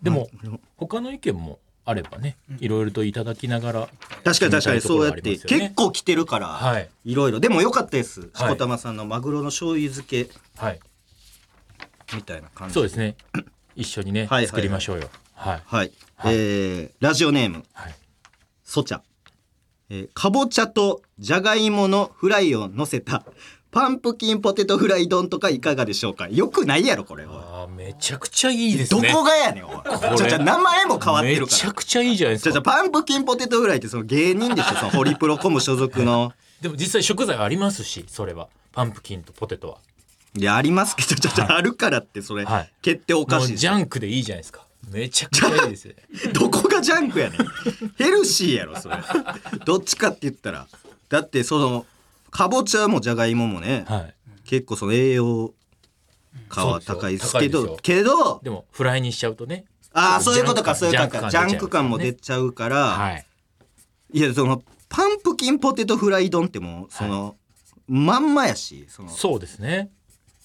[0.03, 0.29] い、でも。
[0.77, 3.89] 他の意見もあればねいろいろといただきながら
[4.25, 6.91] 確かに確かにそうやって結構来てるから、はい。
[7.05, 7.39] いろいろ。
[7.39, 8.23] でもよかったです。
[8.23, 8.51] しはい。
[8.51, 10.29] こたまさんのマグロの醤油漬け。
[10.57, 10.81] はい。
[12.15, 13.15] みたいな感じそうですね。
[13.77, 14.47] 一緒にね、はいはいはい。
[14.49, 15.09] 作りましょうよ。
[15.35, 15.63] はい。
[15.65, 16.35] はい、はい。
[16.35, 17.65] えーラジオネーム。
[17.73, 17.95] はい。
[18.65, 19.03] そちゃ、
[19.89, 23.25] えーかぼちゃとじゃがいものフライを乗せた
[23.77, 26.29] パンプキンポテトフライ丼とかいかがでしょうか？
[26.31, 27.27] よくないやろこれ。
[27.27, 29.73] おいあーめちゃくちゃいいですどねこがやねんおい。
[29.75, 31.47] れちょちょ名前も変わってるめから。
[31.49, 32.53] ちゃくちゃいいじゃないですか。
[32.53, 34.77] じゃじゃパンプキンポテトフライってその芸人でしょ？
[34.81, 36.33] そのホリプロコム所属の。
[36.63, 38.49] でも実際食材ありますしそれは。
[38.73, 39.77] パンプキンとポテトは。
[40.39, 42.73] いやありますけどちょちょあるからってそれ、はい。
[42.81, 44.63] 決定おかもうしいジャンクでいいじゃないですか。
[44.91, 45.97] めちゃくちゃいいですね。
[46.33, 47.41] どこがジャンクやねん。
[47.99, 48.97] ヘルシーやろそれ。
[49.67, 50.67] どっちかって言ったら。
[51.11, 51.85] だってその
[52.37, 54.15] かぼちゃもじゃがいももね、はい。
[54.45, 55.55] 結構その栄養
[56.51, 59.65] 価は高いですけどけどでもフライにしちゃうとね。
[59.95, 61.31] ああそういうことかそういうことか。
[61.31, 63.27] ジジャンク感も出ちゃうから、はい。
[64.13, 67.37] い、やそのパンプキンポテトフライ丼ってもうその、
[67.89, 69.79] まんまやしそのそうですね。
[69.79, 69.96] の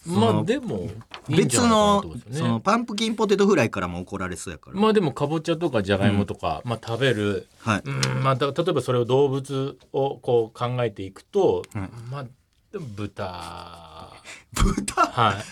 [0.06, 0.90] まあでも
[1.30, 7.48] 別のそのパンプキンポテトフライからも怒られそうやから、まあでもかぼちゃとかじゃがいもとか、まあ食べる。
[7.60, 12.26] はい、うんまあだ例えばそれを動物をこう考えていくと、うんまあ
[12.72, 14.12] でも豚。
[14.54, 15.06] 豚？
[15.06, 15.44] は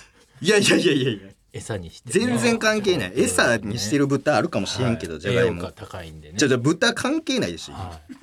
[0.42, 0.46] い。
[0.46, 1.30] いやいやいやいやいや。
[1.52, 3.14] 餌にして、全然関係ない。
[3.16, 5.58] 餌にしてる豚あるかもしれんけど、じゃがいも。
[5.58, 6.38] 栄養価高いんでね。
[6.38, 7.74] じゃじゃ豚関係ないでしょ。
[7.74, 8.14] はい。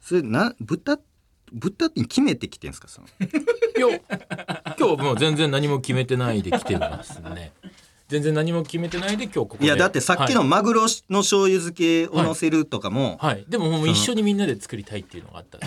[0.00, 0.98] それな豚
[1.52, 3.08] 豚って決めてきてんすかその。
[3.20, 4.00] いや
[4.78, 7.52] 今日もう全然何も決めてないで来てますね。
[8.08, 9.66] 全然何も決めてないで今日ここで。
[9.66, 13.44] いやだってさっきのはい、マグロの醤油漬けを乗せるとかも、はい。
[13.48, 15.66] でももう一緒にみんなで作りたいっていうのがあったんで。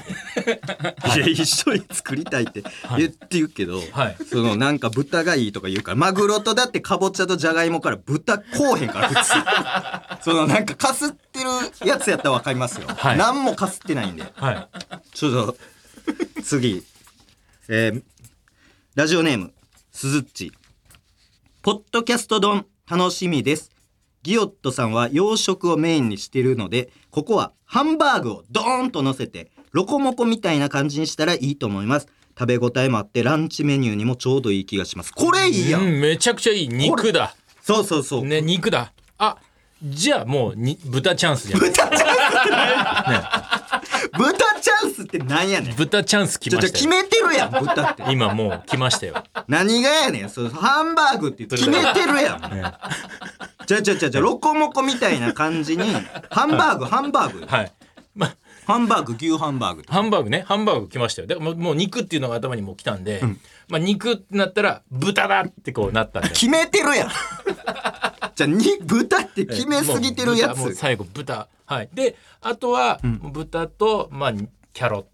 [1.17, 2.63] い、や一緒に作りたいって
[2.97, 4.17] 言って言うけど、はい。
[4.25, 10.25] そのなんか豚がいいとか言うからマグロとだってかぼちゃとじゃがいもから豚こうへんから普通。
[10.31, 11.49] そのなんかかすってる
[11.85, 13.17] やつやったらわかりますよ、はい。
[13.17, 14.23] 何もかすってないんで。
[14.35, 14.67] はい。
[15.13, 15.57] ちょっと
[16.43, 16.83] 次。
[17.67, 18.03] えー
[18.93, 19.53] ラジオネーム
[19.93, 20.51] すずっち。
[21.61, 23.71] ポッドキャスト丼楽しみです。
[24.21, 32.07] ギオットさんは洋食をメインにしてるのでここはハンバーグをドーンと乗せてロコモコみたいな感じにしたらいいと思います。
[32.37, 35.13] 食べ応えもあってランチメニューにもちょうどいい気がします。
[35.13, 36.67] これいいやん、うんめちゃくちゃいい。
[36.67, 37.33] 肉だ。
[37.61, 38.91] そうそうそう、ね肉だ。
[39.17, 39.37] あ
[39.83, 41.59] じゃあもうに豚チャンスじゃん。
[41.59, 45.75] 豚チャンスって何豚チャンスってなんやねん。
[45.75, 48.03] 豚チャンス来ちょちょ決めてるやん豚って。
[48.09, 49.23] 今もう来ましたよ。
[49.47, 52.41] 何がやねんそうハンバーグって決めてるやん。
[52.53, 52.63] ね。
[53.65, 55.83] じゃじゃじゃじゃロコモコみたいな感じに
[56.29, 57.45] ハンバーグハンバーグ。
[57.47, 57.71] はい。
[58.15, 58.35] まあ
[58.67, 60.43] ハンバーグ牛ハンバーグハンバーグね。
[60.47, 61.27] ハンバーグ来ましたよ。
[61.27, 63.21] だからもうもう肉っていうのが頭にもう来たんで、
[63.71, 67.09] まあ肉ってなったら豚だってこうなったんで決めてるやん。
[68.35, 70.75] じゃあに豚って決めすぎてるやつ。
[70.75, 71.47] 最後豚。
[71.65, 71.89] はい。
[71.93, 75.10] であとは、豚とまあキャロット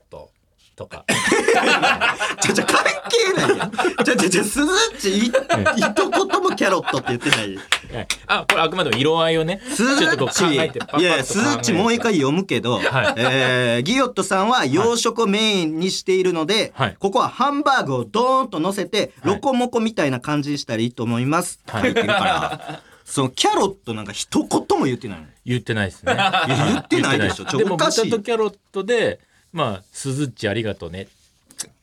[0.77, 1.03] とか。
[2.39, 3.71] ちょちょ関係ないやん。
[3.71, 7.55] ちょちょちょすずっちい一言もキャロットって言ってない。
[7.57, 8.07] はい。
[8.27, 13.13] あこれあくまでも色合いをねすずっちいやすずっちもう一回読むけど、はい。
[13.17, 16.95] えーギヨットさんは洋食をメインにしているので、はい。
[16.99, 19.35] ここはハンバーグをドーンと乗せて、はい。
[19.35, 21.91] ロコモコみたいな感じにしたらいいと思います、はい。
[21.91, 22.81] って言ってるから。
[23.03, 25.25] そのキャロットなんか一言も言ってないの。
[25.45, 26.13] 言ってないですね。
[26.47, 27.45] 言ってないでしょ。
[27.45, 28.11] ちょでもおかしい。
[28.11, 31.07] キャロットでまあすずっちありがとうね。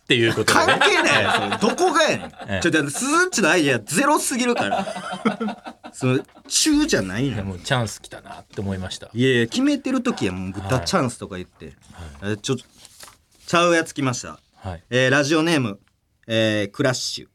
[0.04, 1.24] っていうことで関ね係ない。
[1.24, 2.60] よそれどこがやねん、ええ。
[2.62, 5.76] ちょっとすずっちのアイディアゼロすぎるから。
[5.94, 7.42] その中じゃないの。
[7.44, 9.08] もうチャンス来たなって思いました。
[9.14, 11.72] いやいや決めてる時はもう豚チャンスとか言って、
[12.22, 14.38] えちょちゃうやつ来ました。
[14.56, 14.82] はい。
[14.90, 15.80] えーラジオネーム、
[16.26, 17.28] えークラッシュ。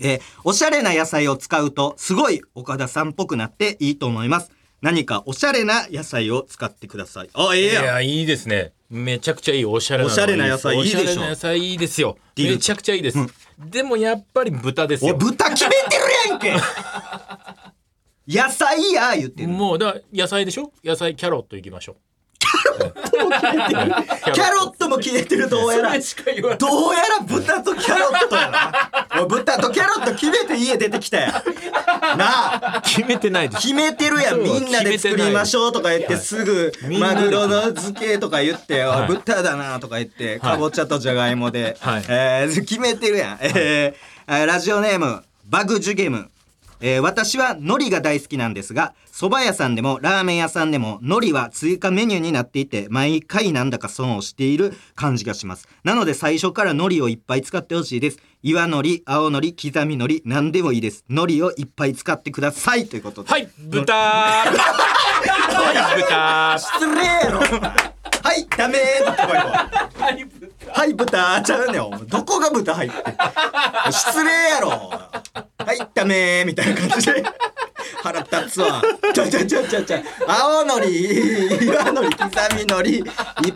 [0.00, 4.52] えーおしゃれな野菜を使うと、すごい岡田さんっぽくなっていいと思います。
[4.80, 7.30] 何かおしゃれな野菜を使ってください。
[7.34, 7.84] あ、ええいやん。
[7.84, 8.72] やいいですね。
[8.88, 11.00] めちゃくちゃいいおしゃれなのおしゃれな野菜いいでしょ。
[11.00, 12.18] おしゃれな野菜いいですよ。
[12.34, 12.52] ディル。
[12.54, 13.18] めちゃくちゃいいです、
[13.58, 16.54] でもやっぱり豚ですおい、よ豚決めてるやんけ。
[18.26, 19.48] 野菜や言ってる。
[19.48, 20.72] もうだから野菜でしょ？
[20.84, 21.96] 野菜キャロットいきましょう
[22.80, 22.86] キ
[23.76, 26.00] ャキャロットも消えてる、どうやら。
[26.00, 26.58] しか言わない。
[26.58, 29.26] どうやら豚とキャロットやな。
[29.26, 29.70] 豚と。
[29.70, 31.32] キャロット決めて家出てきたやん。
[32.18, 32.82] なあ。
[32.84, 33.62] 決めてないです。
[33.62, 34.40] 決めてるやん。
[34.40, 36.44] みんなで作りましょうとか言ってす。
[36.44, 39.08] ぐマグロの漬けとか言って「おいはい。
[39.08, 40.40] 豚だな」とか言ってはい。
[40.40, 41.76] かぼちゃとじゃがいもで。
[41.80, 42.04] はい。
[42.08, 43.38] えー決めてるやん。
[43.40, 46.30] えーラジオネームバグジュゲム
[46.80, 55.68] えー私は海苔が大好きなんですが蕎麦屋さんでもラーメン屋さんでも海苔は追加メニューになっていて毎回なんだか損をしている感じがします。
[55.84, 58.18] なので最初から海苔をいっぱい使ってほしいです。
[58.42, 61.04] 岩海苔青海苔刻み海苔何でもいいです。
[61.10, 62.86] 海苔をいっぱい使ってください。
[62.86, 63.30] ということで。
[63.30, 63.92] はい豚。
[63.94, 64.44] は
[65.98, 66.58] い豚。
[66.58, 67.04] 失礼。
[67.04, 69.12] やろはいダメー。
[69.12, 72.96] って声ははい豚ちゃうねんどこが豚入って
[73.90, 74.68] 失礼やろ。
[74.68, 77.24] はいダメーみたいな感じで。
[78.02, 78.82] 腹立つわ。
[79.14, 79.98] ちょちょちょちょちょ。
[80.26, 83.04] 青のり岩のり刻みのりいっ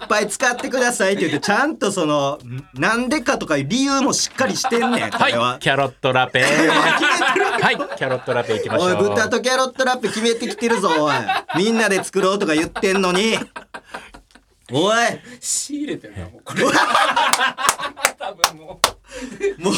[0.09, 2.39] ぱい使ってくださいって言ってちゃんとその
[2.75, 5.57] なんでかとか理由もしっかりしてんねんこれは、は。
[5.57, 6.43] いキャロットラペ。
[6.43, 7.77] はい。
[7.97, 11.15] キャロットラペいきましょおいう豚とキャロットラップ決めてきてるぞおい。
[11.57, 13.39] みんなで作ろうとか言ってんのに
[14.73, 14.97] おい。
[15.41, 16.65] 仕入れてるなもうこれ。
[18.19, 18.81] 多分も
[19.59, 19.75] もう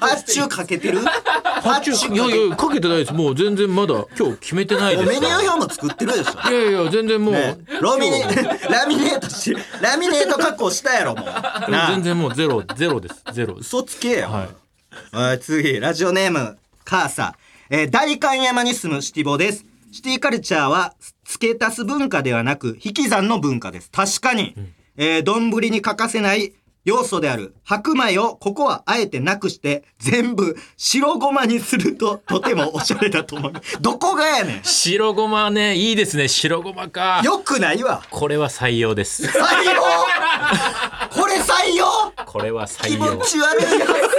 [0.00, 1.00] 発注かけてる？
[1.00, 3.12] 発注いやいやかけてないです。
[3.12, 5.08] もう全然まだ今日決めてないです。
[5.08, 6.50] メニュー表も作ってるでしょ。
[6.50, 8.22] いやいや全然もう、ね、ラミネ
[8.70, 11.26] ラミネートしラミネート加工したやろもう。
[11.70, 11.90] なあ。
[11.90, 13.22] 全然もうゼロゼロです。
[13.32, 13.54] ゼロ。
[13.54, 15.16] です嘘つけよ、はい。
[15.16, 17.34] はい、次ラジオネームカーサ
[17.68, 19.64] えー代官山に住むシティボです
[19.96, 23.90] シティカルチャーは付け足す文化ではなく引き算の文化です。
[23.90, 24.54] 確かに、
[24.98, 26.52] えー丼に欠かせない
[26.84, 27.54] 要素である。
[27.64, 33.52] 白米をここはあえてなくして全部白ごまにするととてもおしゃれだと思う。
[33.80, 34.60] どこがやねん。
[34.64, 36.28] 白ごまねいいですね。
[36.28, 37.22] 白ごまか。
[37.24, 38.02] よくないわ。
[38.10, 39.22] これは採用です。
[39.24, 39.30] 採
[39.64, 39.80] 用？
[41.10, 41.86] これ採用？
[42.26, 43.16] これは気採用。
[43.16, 43.64] 持ち悪い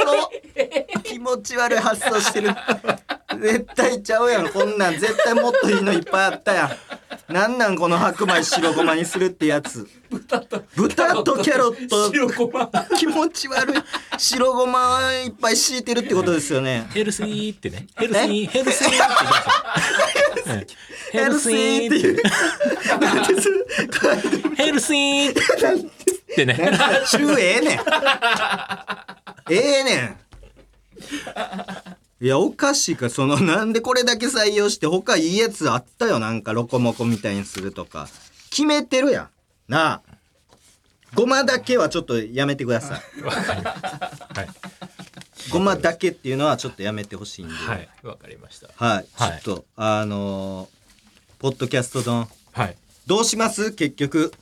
[0.08, 2.50] 発想気持ち悪い発想してる。
[3.42, 6.66] 絶対ちゃうやんこんなん絶対もっといいのいっぱいあったや
[7.30, 7.34] ん。
[7.34, 9.88] なんなんこの白米白ごまにするってやつ。
[10.10, 12.10] 豚と豚とキャロット。
[12.12, 12.70] 白ごま。
[12.98, 13.84] 気持ち悪い
[14.18, 16.88] 白ごまいっぱい敷いてるってことですよね。
[16.94, 17.88] ヘルシーってね。
[17.98, 18.98] ヘルシーヘルシーっ
[20.66, 20.68] て
[21.12, 22.22] ヘルシーっていう。
[24.56, 26.46] ヘルシーって。
[26.46, 26.56] ね。
[27.12, 27.80] 中ええねん
[29.50, 30.18] ええねん。
[32.20, 38.08] いやおかしいかそのなんでこれだけ採用して他いいやつあったよなんかロコモコみたいにするとか。
[38.50, 39.30] 決めてるやん。
[39.68, 40.02] なあ。
[41.14, 43.22] ごまだけはちょっとやめてください。
[43.22, 44.48] はい。
[45.52, 47.54] ごまだけっていうのはちょっとやめてほしいんで。
[47.54, 47.90] は、はい。
[48.04, 48.68] いわかりました。
[48.68, 49.06] ちょはい。
[49.40, 50.78] っとあのー
[51.40, 52.28] ポッドキャスト丼。
[52.52, 52.76] はい。
[53.06, 53.72] どうします？
[53.74, 54.34] 結局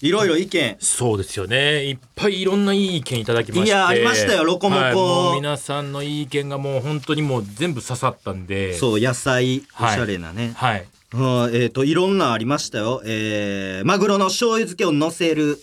[0.00, 0.76] いろいろ意見。
[0.80, 1.84] そうですよね。
[1.84, 3.66] いっぱいいろんないい意見いただきまして。
[3.66, 4.44] いやありましたよ。
[4.44, 4.82] ロコモコ。
[4.82, 4.94] はい。
[4.94, 8.74] もう皆さんのいい意見がもう本当にもう全部刺さったんで。
[8.74, 9.96] そう野菜おはい。
[9.96, 10.86] しゃれなね、はい。
[11.14, 11.16] う
[11.48, 15.60] んえっ、といろんなありましたよ、えーマグロの醤油漬けを乗せる、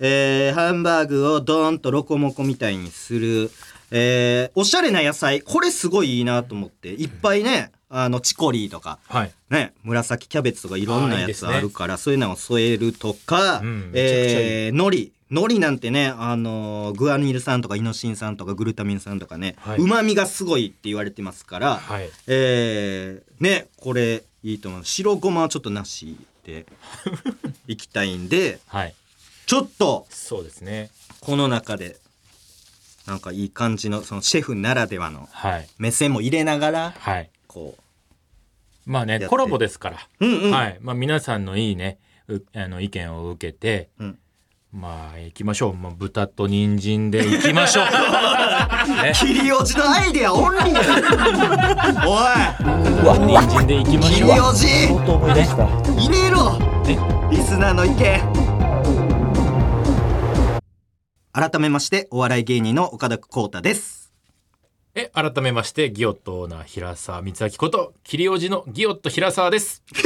[0.00, 3.50] えーハンバーグをドーンとロコモコみたいにする、
[3.92, 5.40] えーおしゃれな野菜。
[5.40, 6.88] これすごいいいなと思って。
[6.88, 9.32] いっぱいねあのチコリーとかはい。
[9.50, 11.54] ね紫キャベツとかいろんなやつあーいいですね。
[11.54, 15.12] あるからそういうのを添えるとか、うんえー海苔。
[15.30, 19.78] 海苔なんてね、あのーグアニル酸とかイノシン酸とかグルタミン酸とかねはい。
[19.78, 22.10] うま、みがすごいって言われてますから、はい。
[22.26, 24.84] えーねこれいいと思う。
[24.84, 26.66] 白ごまはちょっとなしで
[27.68, 28.94] いきたいんではい。
[29.46, 30.90] ちょっとそうですね。
[31.20, 31.96] この中で
[33.06, 35.68] なんかいい感じのそのシェフならではのはい。
[35.78, 37.30] 目線も入れながらはい。
[37.46, 37.74] こ
[38.84, 39.98] まあねコラボですから。
[40.20, 40.78] ううんうん、はい。
[40.80, 44.18] まあ皆さんのいいねうあの意見を受けてうん。
[44.72, 45.74] まあ行きましょう。
[45.74, 47.84] もう豚と人参で行きましょう。
[49.02, 49.12] ね。
[49.14, 50.74] 切り落ちのアイデアオンリー。
[50.74, 50.80] や
[52.06, 52.18] お
[53.14, 53.26] い。
[53.26, 54.30] 人参で行きま切りしょう。
[54.30, 55.46] 落ちね。
[55.98, 56.58] 入れろ。
[56.84, 56.98] ね。
[57.30, 58.52] リスナーの意見。
[61.34, 64.01] 改めましてお笑い芸人の岡田光太です
[64.94, 69.82] え改めましてギオットオーナー平沢光明こと切りおじのギオット平沢です。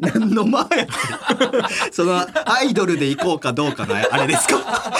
[0.00, 0.86] 何の前や。
[1.92, 4.92] そのアイドルで行こうかどうかのあれですか。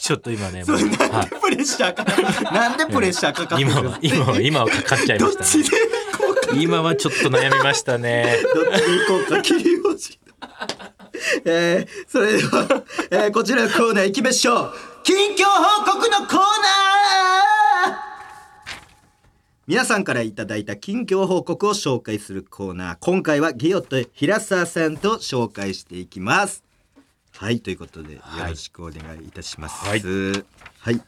[0.00, 0.80] ちょっと今ねもなん
[1.12, 5.46] はでプレッシャーかかなんでプレッシャーかかってるい今は今は今はかかっちゃいましたね。
[5.52, 5.76] どっちで
[6.12, 6.56] 行こうか。
[6.56, 8.38] 今はちょっと悩みましたね。
[8.54, 10.18] どっちで行こうか切り落ち
[11.44, 14.72] えー、それでは、えー、こちらのコーナー行きましょう
[15.08, 16.38] 近況報告のコーナー。
[19.66, 22.96] 皆さんからいただいた近況報告を紹介するコーナー。
[23.00, 26.62] 今回はギオと平沢さんと紹介していきます。
[27.38, 28.50] はいということでよはい。
[28.50, 29.82] ろしくお願いいたします。
[29.88, 30.02] はい。
[30.02, 31.00] はい、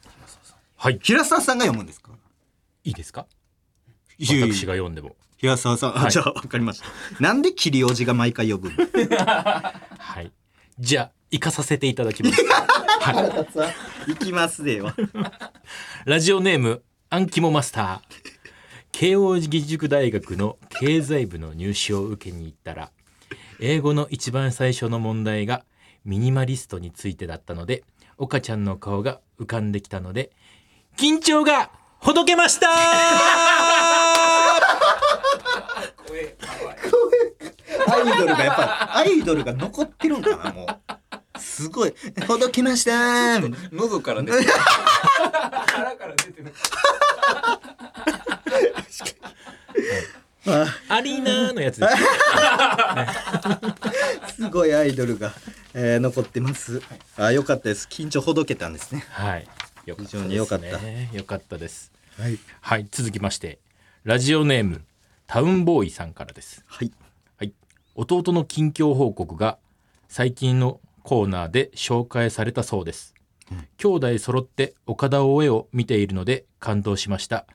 [0.77, 0.99] はい。
[1.03, 2.09] 平沢さんが読むんですか？
[2.83, 3.27] いいですか？
[4.19, 5.15] 私が読んでも。
[5.37, 6.09] 平沢さん、あはい。
[6.11, 6.87] じゃあ分かりました。
[7.21, 8.77] なんで切りおじが毎回呼ぶの？
[9.19, 10.31] はい
[10.81, 12.43] じゃあ行かさせていただきます。
[14.07, 14.91] 行きますでよ
[16.05, 18.31] ラジオネームアンキモマスター。
[18.91, 22.91] 慶応義塾大学の経済部の入試を受けに行ったら
[23.59, 25.63] 英語の一番最初の問題が
[26.03, 27.83] ミニマリストについてだったので
[28.17, 30.31] 岡ちゃんの顔が浮かんできたので
[30.97, 32.67] 緊張がほどけました
[37.87, 41.39] アイドルがやっぱアイドルが残ってるんかなもう。
[41.39, 41.93] すごい。
[42.27, 43.55] ほどきましたー。
[43.71, 44.51] 喉から出てる。
[44.51, 46.53] 腹から出てる。
[50.47, 51.87] あアリーナーのやつで
[54.27, 54.35] す。
[54.35, 55.31] すごいアイドルが、
[55.73, 56.81] えー残ってます。
[57.15, 57.87] あよかったです。
[57.89, 59.05] 緊張ほどけたんですね。
[59.09, 59.47] はい。
[59.85, 60.65] よかったです、ね、非常に良かった。
[61.15, 61.91] よかったです。
[62.19, 62.39] はい。
[62.59, 62.87] はい。
[62.89, 63.59] 続きまして
[64.03, 64.83] ラジオネーム
[65.27, 66.63] タウンボーイさんからです。
[66.65, 66.93] はいはい、
[68.01, 69.59] 弟の近況報告が
[70.07, 73.13] 最近のコーナーで紹介されたそうです、
[73.77, 77.45] 兄弟揃って岡田大江を見ているので感動しました。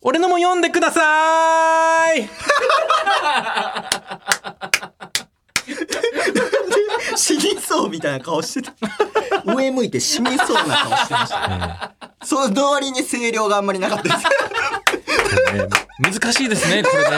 [0.00, 2.28] 俺のも読んでください!
[7.16, 8.72] 死にそうみたいな顔してた。
[9.44, 11.74] 上向いて死にそうな顔してましたね。
[12.22, 14.16] その割に声量があんまりなかったです。
[14.16, 15.68] ね。
[16.00, 17.10] 難しいですねこれね。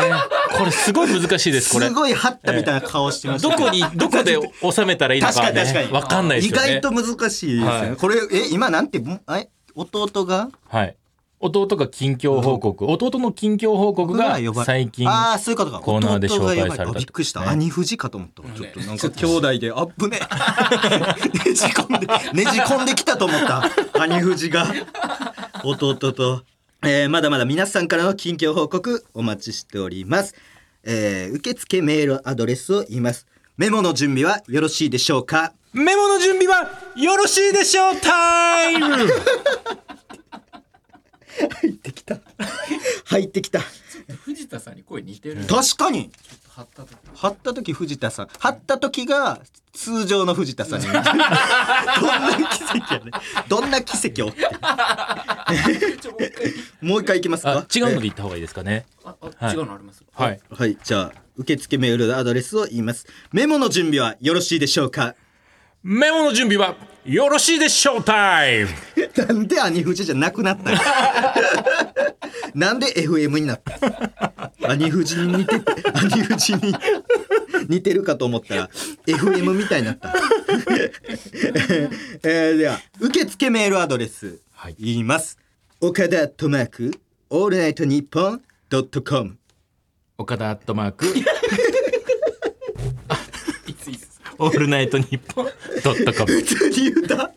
[0.56, 1.88] これすごい難しいですこれ。
[1.88, 4.38] すごい張ったみたいな顔してましたどこにどこで
[4.72, 5.86] 収めたらいいの確かかに確かに。
[5.88, 6.78] ねわかんないですよね。
[6.78, 7.96] 意外と難しいですよね、はい。
[7.96, 10.48] これえ今なんてんえ弟が？
[10.68, 10.96] はい
[11.42, 12.84] 弟が近況報告。
[12.86, 15.80] 弟の近況報告が呼ばれ最近ああそういうことか。
[15.80, 16.98] コーナーで紹介された。
[16.98, 17.40] びっくりした。
[17.40, 17.46] ね。
[17.46, 18.42] 兄藤かと思った。
[18.42, 20.18] わちょっとなんか兄弟であっぶね
[21.46, 23.62] ねじ込んでねじ込んできたと思った。
[24.02, 24.66] 兄藤が。
[25.64, 26.42] 弟と。
[26.82, 30.34] えーまだまだ皆さんからの近況報告お待ちしております。
[30.84, 33.26] えー受付メールアドレスを言います。
[33.56, 35.52] メモの準備はよろしいでしょうか？
[35.72, 38.88] メモの準備はよろしいでしょうタイム
[41.60, 42.18] 入ってきた。
[43.06, 43.60] 入ってきた。
[44.24, 46.10] 藤田さんに声似てる確かに。
[46.48, 46.96] 貼った時。
[47.14, 48.28] 貼った時藤田さん。
[48.38, 49.40] 貼った時が
[49.72, 51.04] 通常の藤田さんに どんな
[52.48, 53.10] 奇跡やね。
[53.48, 54.32] どんな奇跡を
[56.82, 57.18] もう一回。
[57.18, 57.52] いきますか。
[57.58, 58.86] あ違うので言った方がいいですかね。
[59.42, 60.02] 違うのあります？
[60.12, 60.40] はい。
[60.50, 60.76] はい。
[60.82, 63.06] じゃあ受付メールアドレスを言います。
[63.32, 65.14] メモの準備はよろしいでしょうか？
[65.82, 68.68] メモの準備はよろしいでしょうタイム
[69.16, 70.78] なんで兄藤じゃなくなったの？
[72.54, 73.78] なんで FM になった？
[74.60, 76.74] の兄藤に似てて兄藤に
[77.68, 78.70] 似てるかと思ったら
[79.06, 80.12] FM みたいになった、
[82.22, 84.76] えーでは受付メールアドレスはい。
[84.78, 85.38] 言います、
[85.80, 86.90] 岡田トマーク
[87.30, 89.38] オールナイトニッポンドットコム。
[90.18, 91.06] 岡田アットマーク
[94.42, 95.46] オールナイトニッポン
[95.84, 96.32] ドットコム。
[96.32, 97.30] 普通に言うた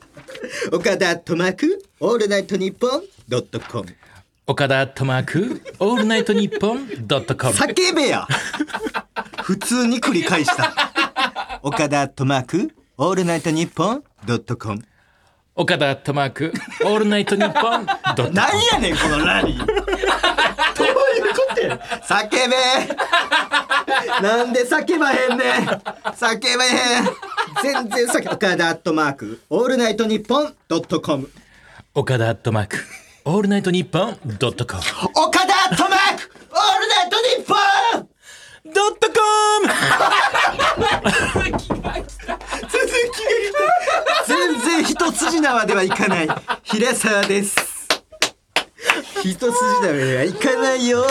[0.71, 3.93] 岡田トマークオールナイトニッポンドットコム。
[4.47, 7.53] 岡田アットマークオールナイトニッポンドットコム。
[7.53, 8.25] 叫べや
[9.43, 11.59] 普通に繰り返した。
[11.61, 14.81] 岡田トマークオールナイトニッポンドットコム。
[15.55, 16.53] 岡田アットマーク
[16.85, 18.33] オールナイトニッポンドットコム。
[18.33, 19.57] なんやねんこのラリー。
[19.65, 21.79] どういうことや？
[22.07, 22.55] 叫べ
[24.21, 25.67] なんで叫ばへんねん。
[25.67, 27.05] 叫べへん。
[27.61, 29.41] 全然叫べ岡田アットマーク。
[29.49, 31.29] オールナイトニッポンドットコム。
[31.93, 32.77] 岡田アットマーク。
[33.25, 34.81] オールナイトニッポンドットコム。
[35.15, 36.31] 岡田アットマーク。
[36.51, 38.09] オールナイトニッポン
[38.73, 39.13] ドットコ
[44.27, 46.27] 全然一筋縄ではいかない。
[46.63, 47.55] 平沢です。
[49.21, 49.51] 一筋
[49.81, 51.05] 縄ではいかないよ。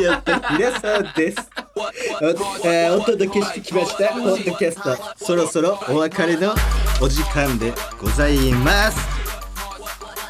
[0.00, 1.38] やった平沢です。
[1.58, 1.65] お,、
[2.64, 5.24] えお届けしてきましたポッドキャスト。
[5.24, 6.54] そろそろお別れの
[7.02, 8.98] お時間でございます。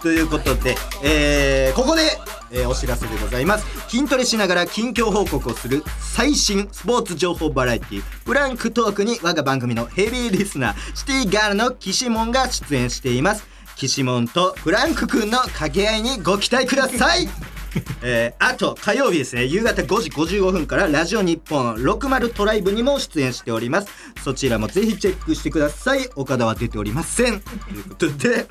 [0.03, 0.74] ということで、
[1.05, 2.03] えーここで、
[2.51, 3.88] えーお知らせでございます。
[3.88, 13.47] 筋トレしながら近況報告をする最新スポーツ情報バラエティフランクトークに我が番組のヘビーリスナーシティガールのキシモンが出演しています。
[13.76, 17.28] キシモンとフランクくんの掛け合いにご期待ください。
[18.02, 19.44] えーあと火曜日ですね。
[19.44, 23.88] 夕方5時55分からラジオ日本60トライブにも出演しております。
[24.22, 26.08] そちらもぜひチェックしてください。
[26.16, 27.40] 岡田は出ておりません。
[27.40, 28.46] ということで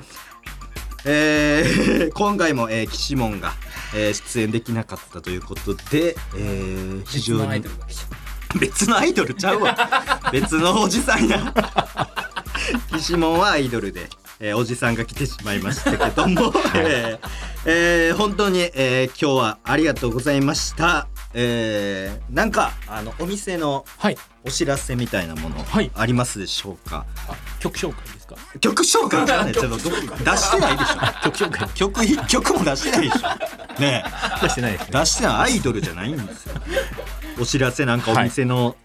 [1.04, 3.54] えー 今回も、えー、岸門が、
[3.94, 7.64] えー出演できなかったということで、えー非常に
[8.58, 9.76] 別のアイドルちゃうわ。
[10.32, 11.52] 別のおじさんや。
[12.96, 14.08] 岸門はアイドルで、
[14.40, 17.28] えーおじさんが来てしまいましたけども、 えー
[17.66, 24.18] えー本当に、えー今日はありがとうございました、えーなんかあのお店のはい。
[24.44, 25.90] お知らせみたいなものはい。
[25.96, 28.36] ありますでしょうか、あ曲紹介ですか？
[28.60, 29.26] 曲紹介？
[29.26, 31.22] じゃないちょっとど出してないでしょ。
[31.24, 31.68] 曲紹介。
[31.74, 33.80] 曲一曲も出してないでしょ。
[33.80, 34.04] ね
[34.42, 35.00] 出してないですえね。
[35.00, 35.34] 出してない。
[35.36, 36.54] アイドルじゃないんですよ。
[37.40, 38.76] お知らせなんかお店の、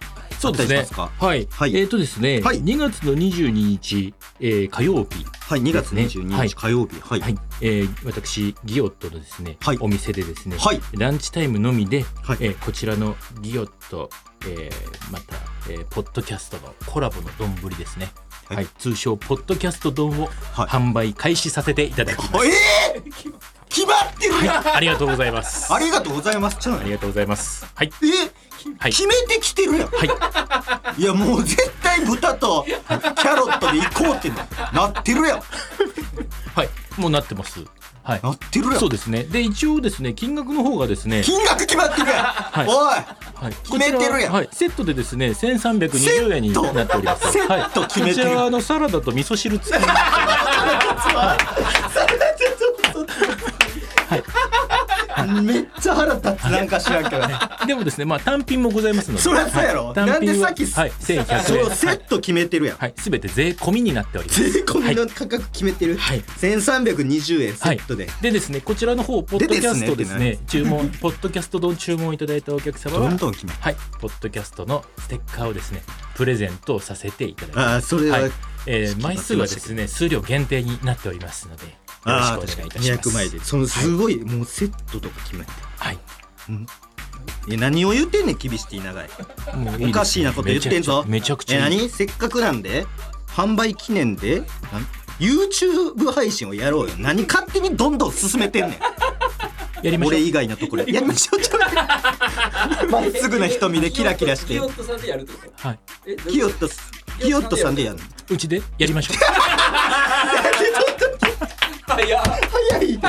[0.42, 0.88] そうですね。
[0.98, 1.78] はい、はい。
[1.78, 2.62] えっ、とですね、はい。
[2.64, 6.48] 2月の22日、えー火曜日はい2月22はい。
[6.48, 7.00] 日火曜日。
[7.00, 9.78] はい、はい、えー私ギオットのですね、はい。
[9.80, 10.82] お店でですね、はい。
[10.94, 12.38] ランチタイムのみで、はい。
[12.42, 14.10] えーこちらのギオット、
[14.48, 15.36] えーまた、
[15.70, 18.10] えーポッドキャストのコラボの丼ですね、
[18.50, 18.68] ははいい。
[18.80, 20.68] 通称ポッドキャスト丼をはい。
[20.68, 23.34] 販売開始させていただきます、えー、
[23.72, 25.74] 決まってるやんありがとうございます。
[25.74, 26.58] ありがとうございます。
[26.58, 27.66] ちゃうのありがとうございます。
[27.74, 27.92] はい。
[28.04, 28.08] え
[28.78, 28.92] はい。
[28.92, 29.90] 決めてきてるやん。
[29.90, 30.04] は
[30.98, 31.02] い。
[31.02, 34.30] いやもう絶対豚とキャロットで行こうって
[34.74, 35.40] なってるやん。
[35.40, 35.46] は
[36.66, 36.70] い。
[37.00, 37.64] もうなってます。
[38.04, 38.20] はい。
[38.22, 38.76] なってるやん。
[38.76, 39.24] そうですね。
[39.24, 41.22] で一応ですね金額の方がですね。
[41.24, 42.68] 金額決まってるやん、い。
[42.68, 42.72] おい。
[43.42, 44.34] はい、決めてるやん。
[44.34, 47.32] はい、セットでですね1320円になっております。
[47.32, 48.26] セットはい、決めてる。
[48.26, 49.82] こちらあのサラダと味噌汁付き。
[49.82, 49.88] に
[55.32, 56.44] めっちゃ腹立つ。
[56.44, 57.22] なんか知らんけど
[57.68, 59.22] でもですねまあ単品もございますので。
[59.22, 59.94] そりゃそうやろ。
[59.94, 61.44] なんでさっきはい1100円。
[61.44, 62.94] それをセット決めてるやん、はい。
[62.98, 64.52] すべて税込みになっております。
[64.52, 66.22] 税込みの価格決めてる、はい。
[66.42, 73.76] 1320円セットで、でですねこちらの方ポッドキャストですでね注文ポッドキャスト丼注文いただいたお客様はどんどん決めはい。
[74.00, 75.82] ポッドキャストのステッカーをですね
[76.16, 77.68] プレゼントさせていただきます。
[77.68, 78.32] ああそれは、はい。
[78.68, 81.64] えー枚数はですね数量限定になっておりますので
[82.04, 83.10] ああくお願いいたします。
[83.10, 85.52] 200枚でそのすごい、もうセットとか決めて。
[85.78, 86.00] はい。
[87.50, 89.10] え何を言ってんねん厳しい長い。
[89.88, 91.04] おかしいなこと言ってんぞ。
[91.08, 91.90] めちゃくちゃ何？
[91.90, 92.86] せっかくなんで
[93.28, 94.44] 販売記念で
[95.20, 96.96] YouTube 配信をやろうよ。
[96.98, 98.80] 何勝手にどんどん進めてんねん。
[99.86, 100.14] やりましょう。
[100.14, 100.94] 俺以外のところで。
[100.94, 101.42] やりましょう。
[101.42, 104.48] ちょっとまっすぐな瞳でキラキラして。
[104.48, 105.68] キヨットさんでやるってこと？
[105.68, 105.80] はい。
[106.08, 106.70] えキヨット
[107.20, 108.04] キヨットさんでやるの？
[108.30, 109.18] うちでやりましょう
[111.96, 112.24] 早っ
[112.70, 113.00] 早い。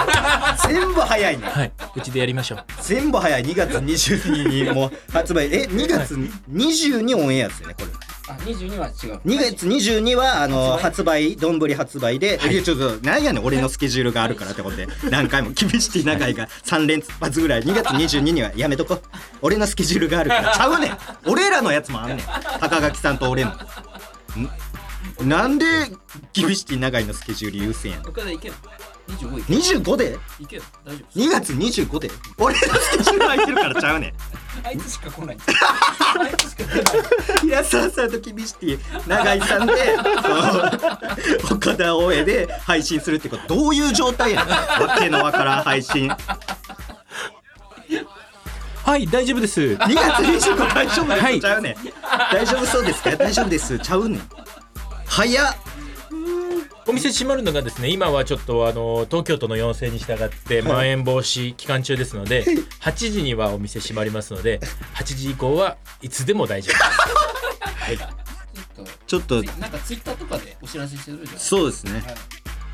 [0.68, 1.72] 全部早いねはい。
[1.96, 2.64] うちでやりましょう。
[2.80, 3.44] 全部早い。
[3.44, 5.46] 2月22日にもう発売。
[5.46, 6.14] え2月
[6.50, 7.88] 22オンエアですよねこれ。
[8.28, 9.20] あ22は違う。
[9.26, 12.52] 2月22はあの発発売どんぶり発売で、はい。
[12.52, 18.98] いやちょっとなんやねん俺のスケジュールがあるからってことで何回も厳しい長いが3連発ぐらい2月22にはやめとこ
[19.40, 20.52] 俺のスケジュールがあるから。
[20.52, 20.98] ちゃうねん。
[21.26, 22.18] 俺らのやつもあんねん。
[22.60, 23.54] 高垣さんと俺のん
[25.20, 25.66] なんで
[26.32, 28.52] 厳しい長いのスケジュール優先やん岡田いけん
[29.08, 30.18] 25いけん25で？
[30.40, 32.10] いけん大丈夫2月25で？
[32.38, 34.14] 俺のスケジュール空いてるからちゃうねん。
[34.66, 35.36] あいつしか来ない。
[36.20, 36.84] あいつしか来ない。
[37.40, 39.74] 平沢さんと厳しい永井さんで
[41.48, 43.54] そう 岡田大江で配信するってこと。
[43.54, 44.88] どういう状態やねん。
[44.88, 46.08] わけのわからん配信。
[46.08, 48.06] 2
[48.84, 49.76] はい大丈夫です。
[49.76, 51.76] 月25大丈夫です、はいちゃうねん。
[52.32, 53.10] 大丈夫そうですか？
[53.16, 53.78] 大丈夫です。
[53.78, 54.22] ちゃうねん
[55.12, 55.56] 早っ。
[56.86, 62.44] お店閉まるのがですね今はちょっとあの東京都の要請に従ってまん延防止期間中ですので
[62.80, 64.58] 8時にはお店閉まりますので
[64.94, 66.84] 8時以降はいつでも大丈夫です。
[67.84, 67.98] はい。
[69.06, 71.92] ちょっとなんかツイッターとかでお知らせしてるじゃんそうですね。
[71.92, 72.02] はい。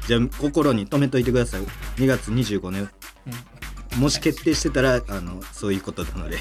[0.06, 1.62] じゃあ心に留めといてください。
[1.96, 2.86] 2月25ね。
[3.96, 6.38] もし決定してたらあのそういうことなので、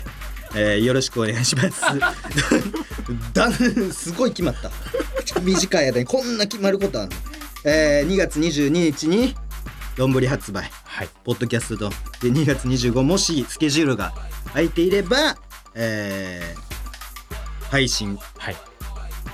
[0.54, 1.82] えーよろしくお願いします。
[3.34, 3.52] だ
[3.92, 4.70] すごい決まった
[5.42, 7.16] 短い間にこんな決まることあるの、
[7.66, 9.36] えー2月22日に
[9.96, 10.70] どんぶり発売。
[10.86, 11.10] はい。
[11.24, 11.96] ポッドキャストと。
[12.22, 14.14] で2月25もしスケジュールが
[14.50, 15.38] 空いていれば、
[15.76, 16.68] えー
[17.70, 18.56] 配信はい。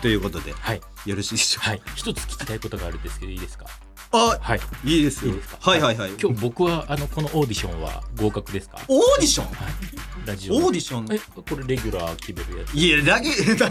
[0.02, 0.54] ということで。
[0.54, 0.82] はい。
[1.06, 1.82] よろしいでしょうか、はい。
[1.96, 3.66] 一つ聞きたいことがあるんですけどいいですか？
[4.14, 4.60] あはい。
[4.86, 5.32] いいですよ。
[5.32, 5.58] いいですか？
[5.72, 6.12] はいはいはい。
[6.22, 8.78] 今日僕はあのこのオーディションは合格ですか？
[8.88, 9.48] オーディション？
[10.26, 10.56] ラジオ。
[10.56, 11.08] オーディション？
[11.16, 12.74] えこれレギュラー決めるやつ？
[12.76, 13.66] いやラギ ちょっと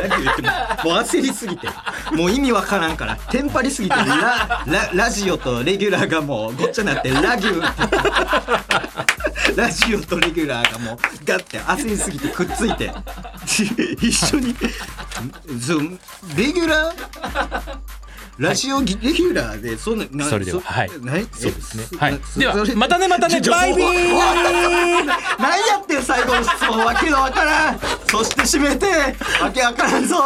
[0.00, 1.68] ラギ言ってももう焦りすぎて。
[2.16, 3.16] もう意味わからんから。
[3.30, 4.04] テンパりすぎてラ
[4.66, 7.60] ララジオとレギュラーがもうごっちゃになってラギュ
[9.56, 12.90] ラジオとレギュラーがもうガッて焦りすぎてくっついて。
[14.00, 14.56] 一緒に。
[16.36, 17.78] レギュラー？
[18.38, 20.90] ラジオギレギュラーでそんななそれでははい。
[21.02, 21.84] 何そうですね。
[21.92, 22.20] えはい。
[22.24, 23.86] そではまたねまたねバイビー。
[25.38, 26.84] 何やってん最後の質問。
[26.84, 27.80] わけのわからん。
[28.10, 28.86] そして締めて
[29.40, 30.16] わけわからんぞ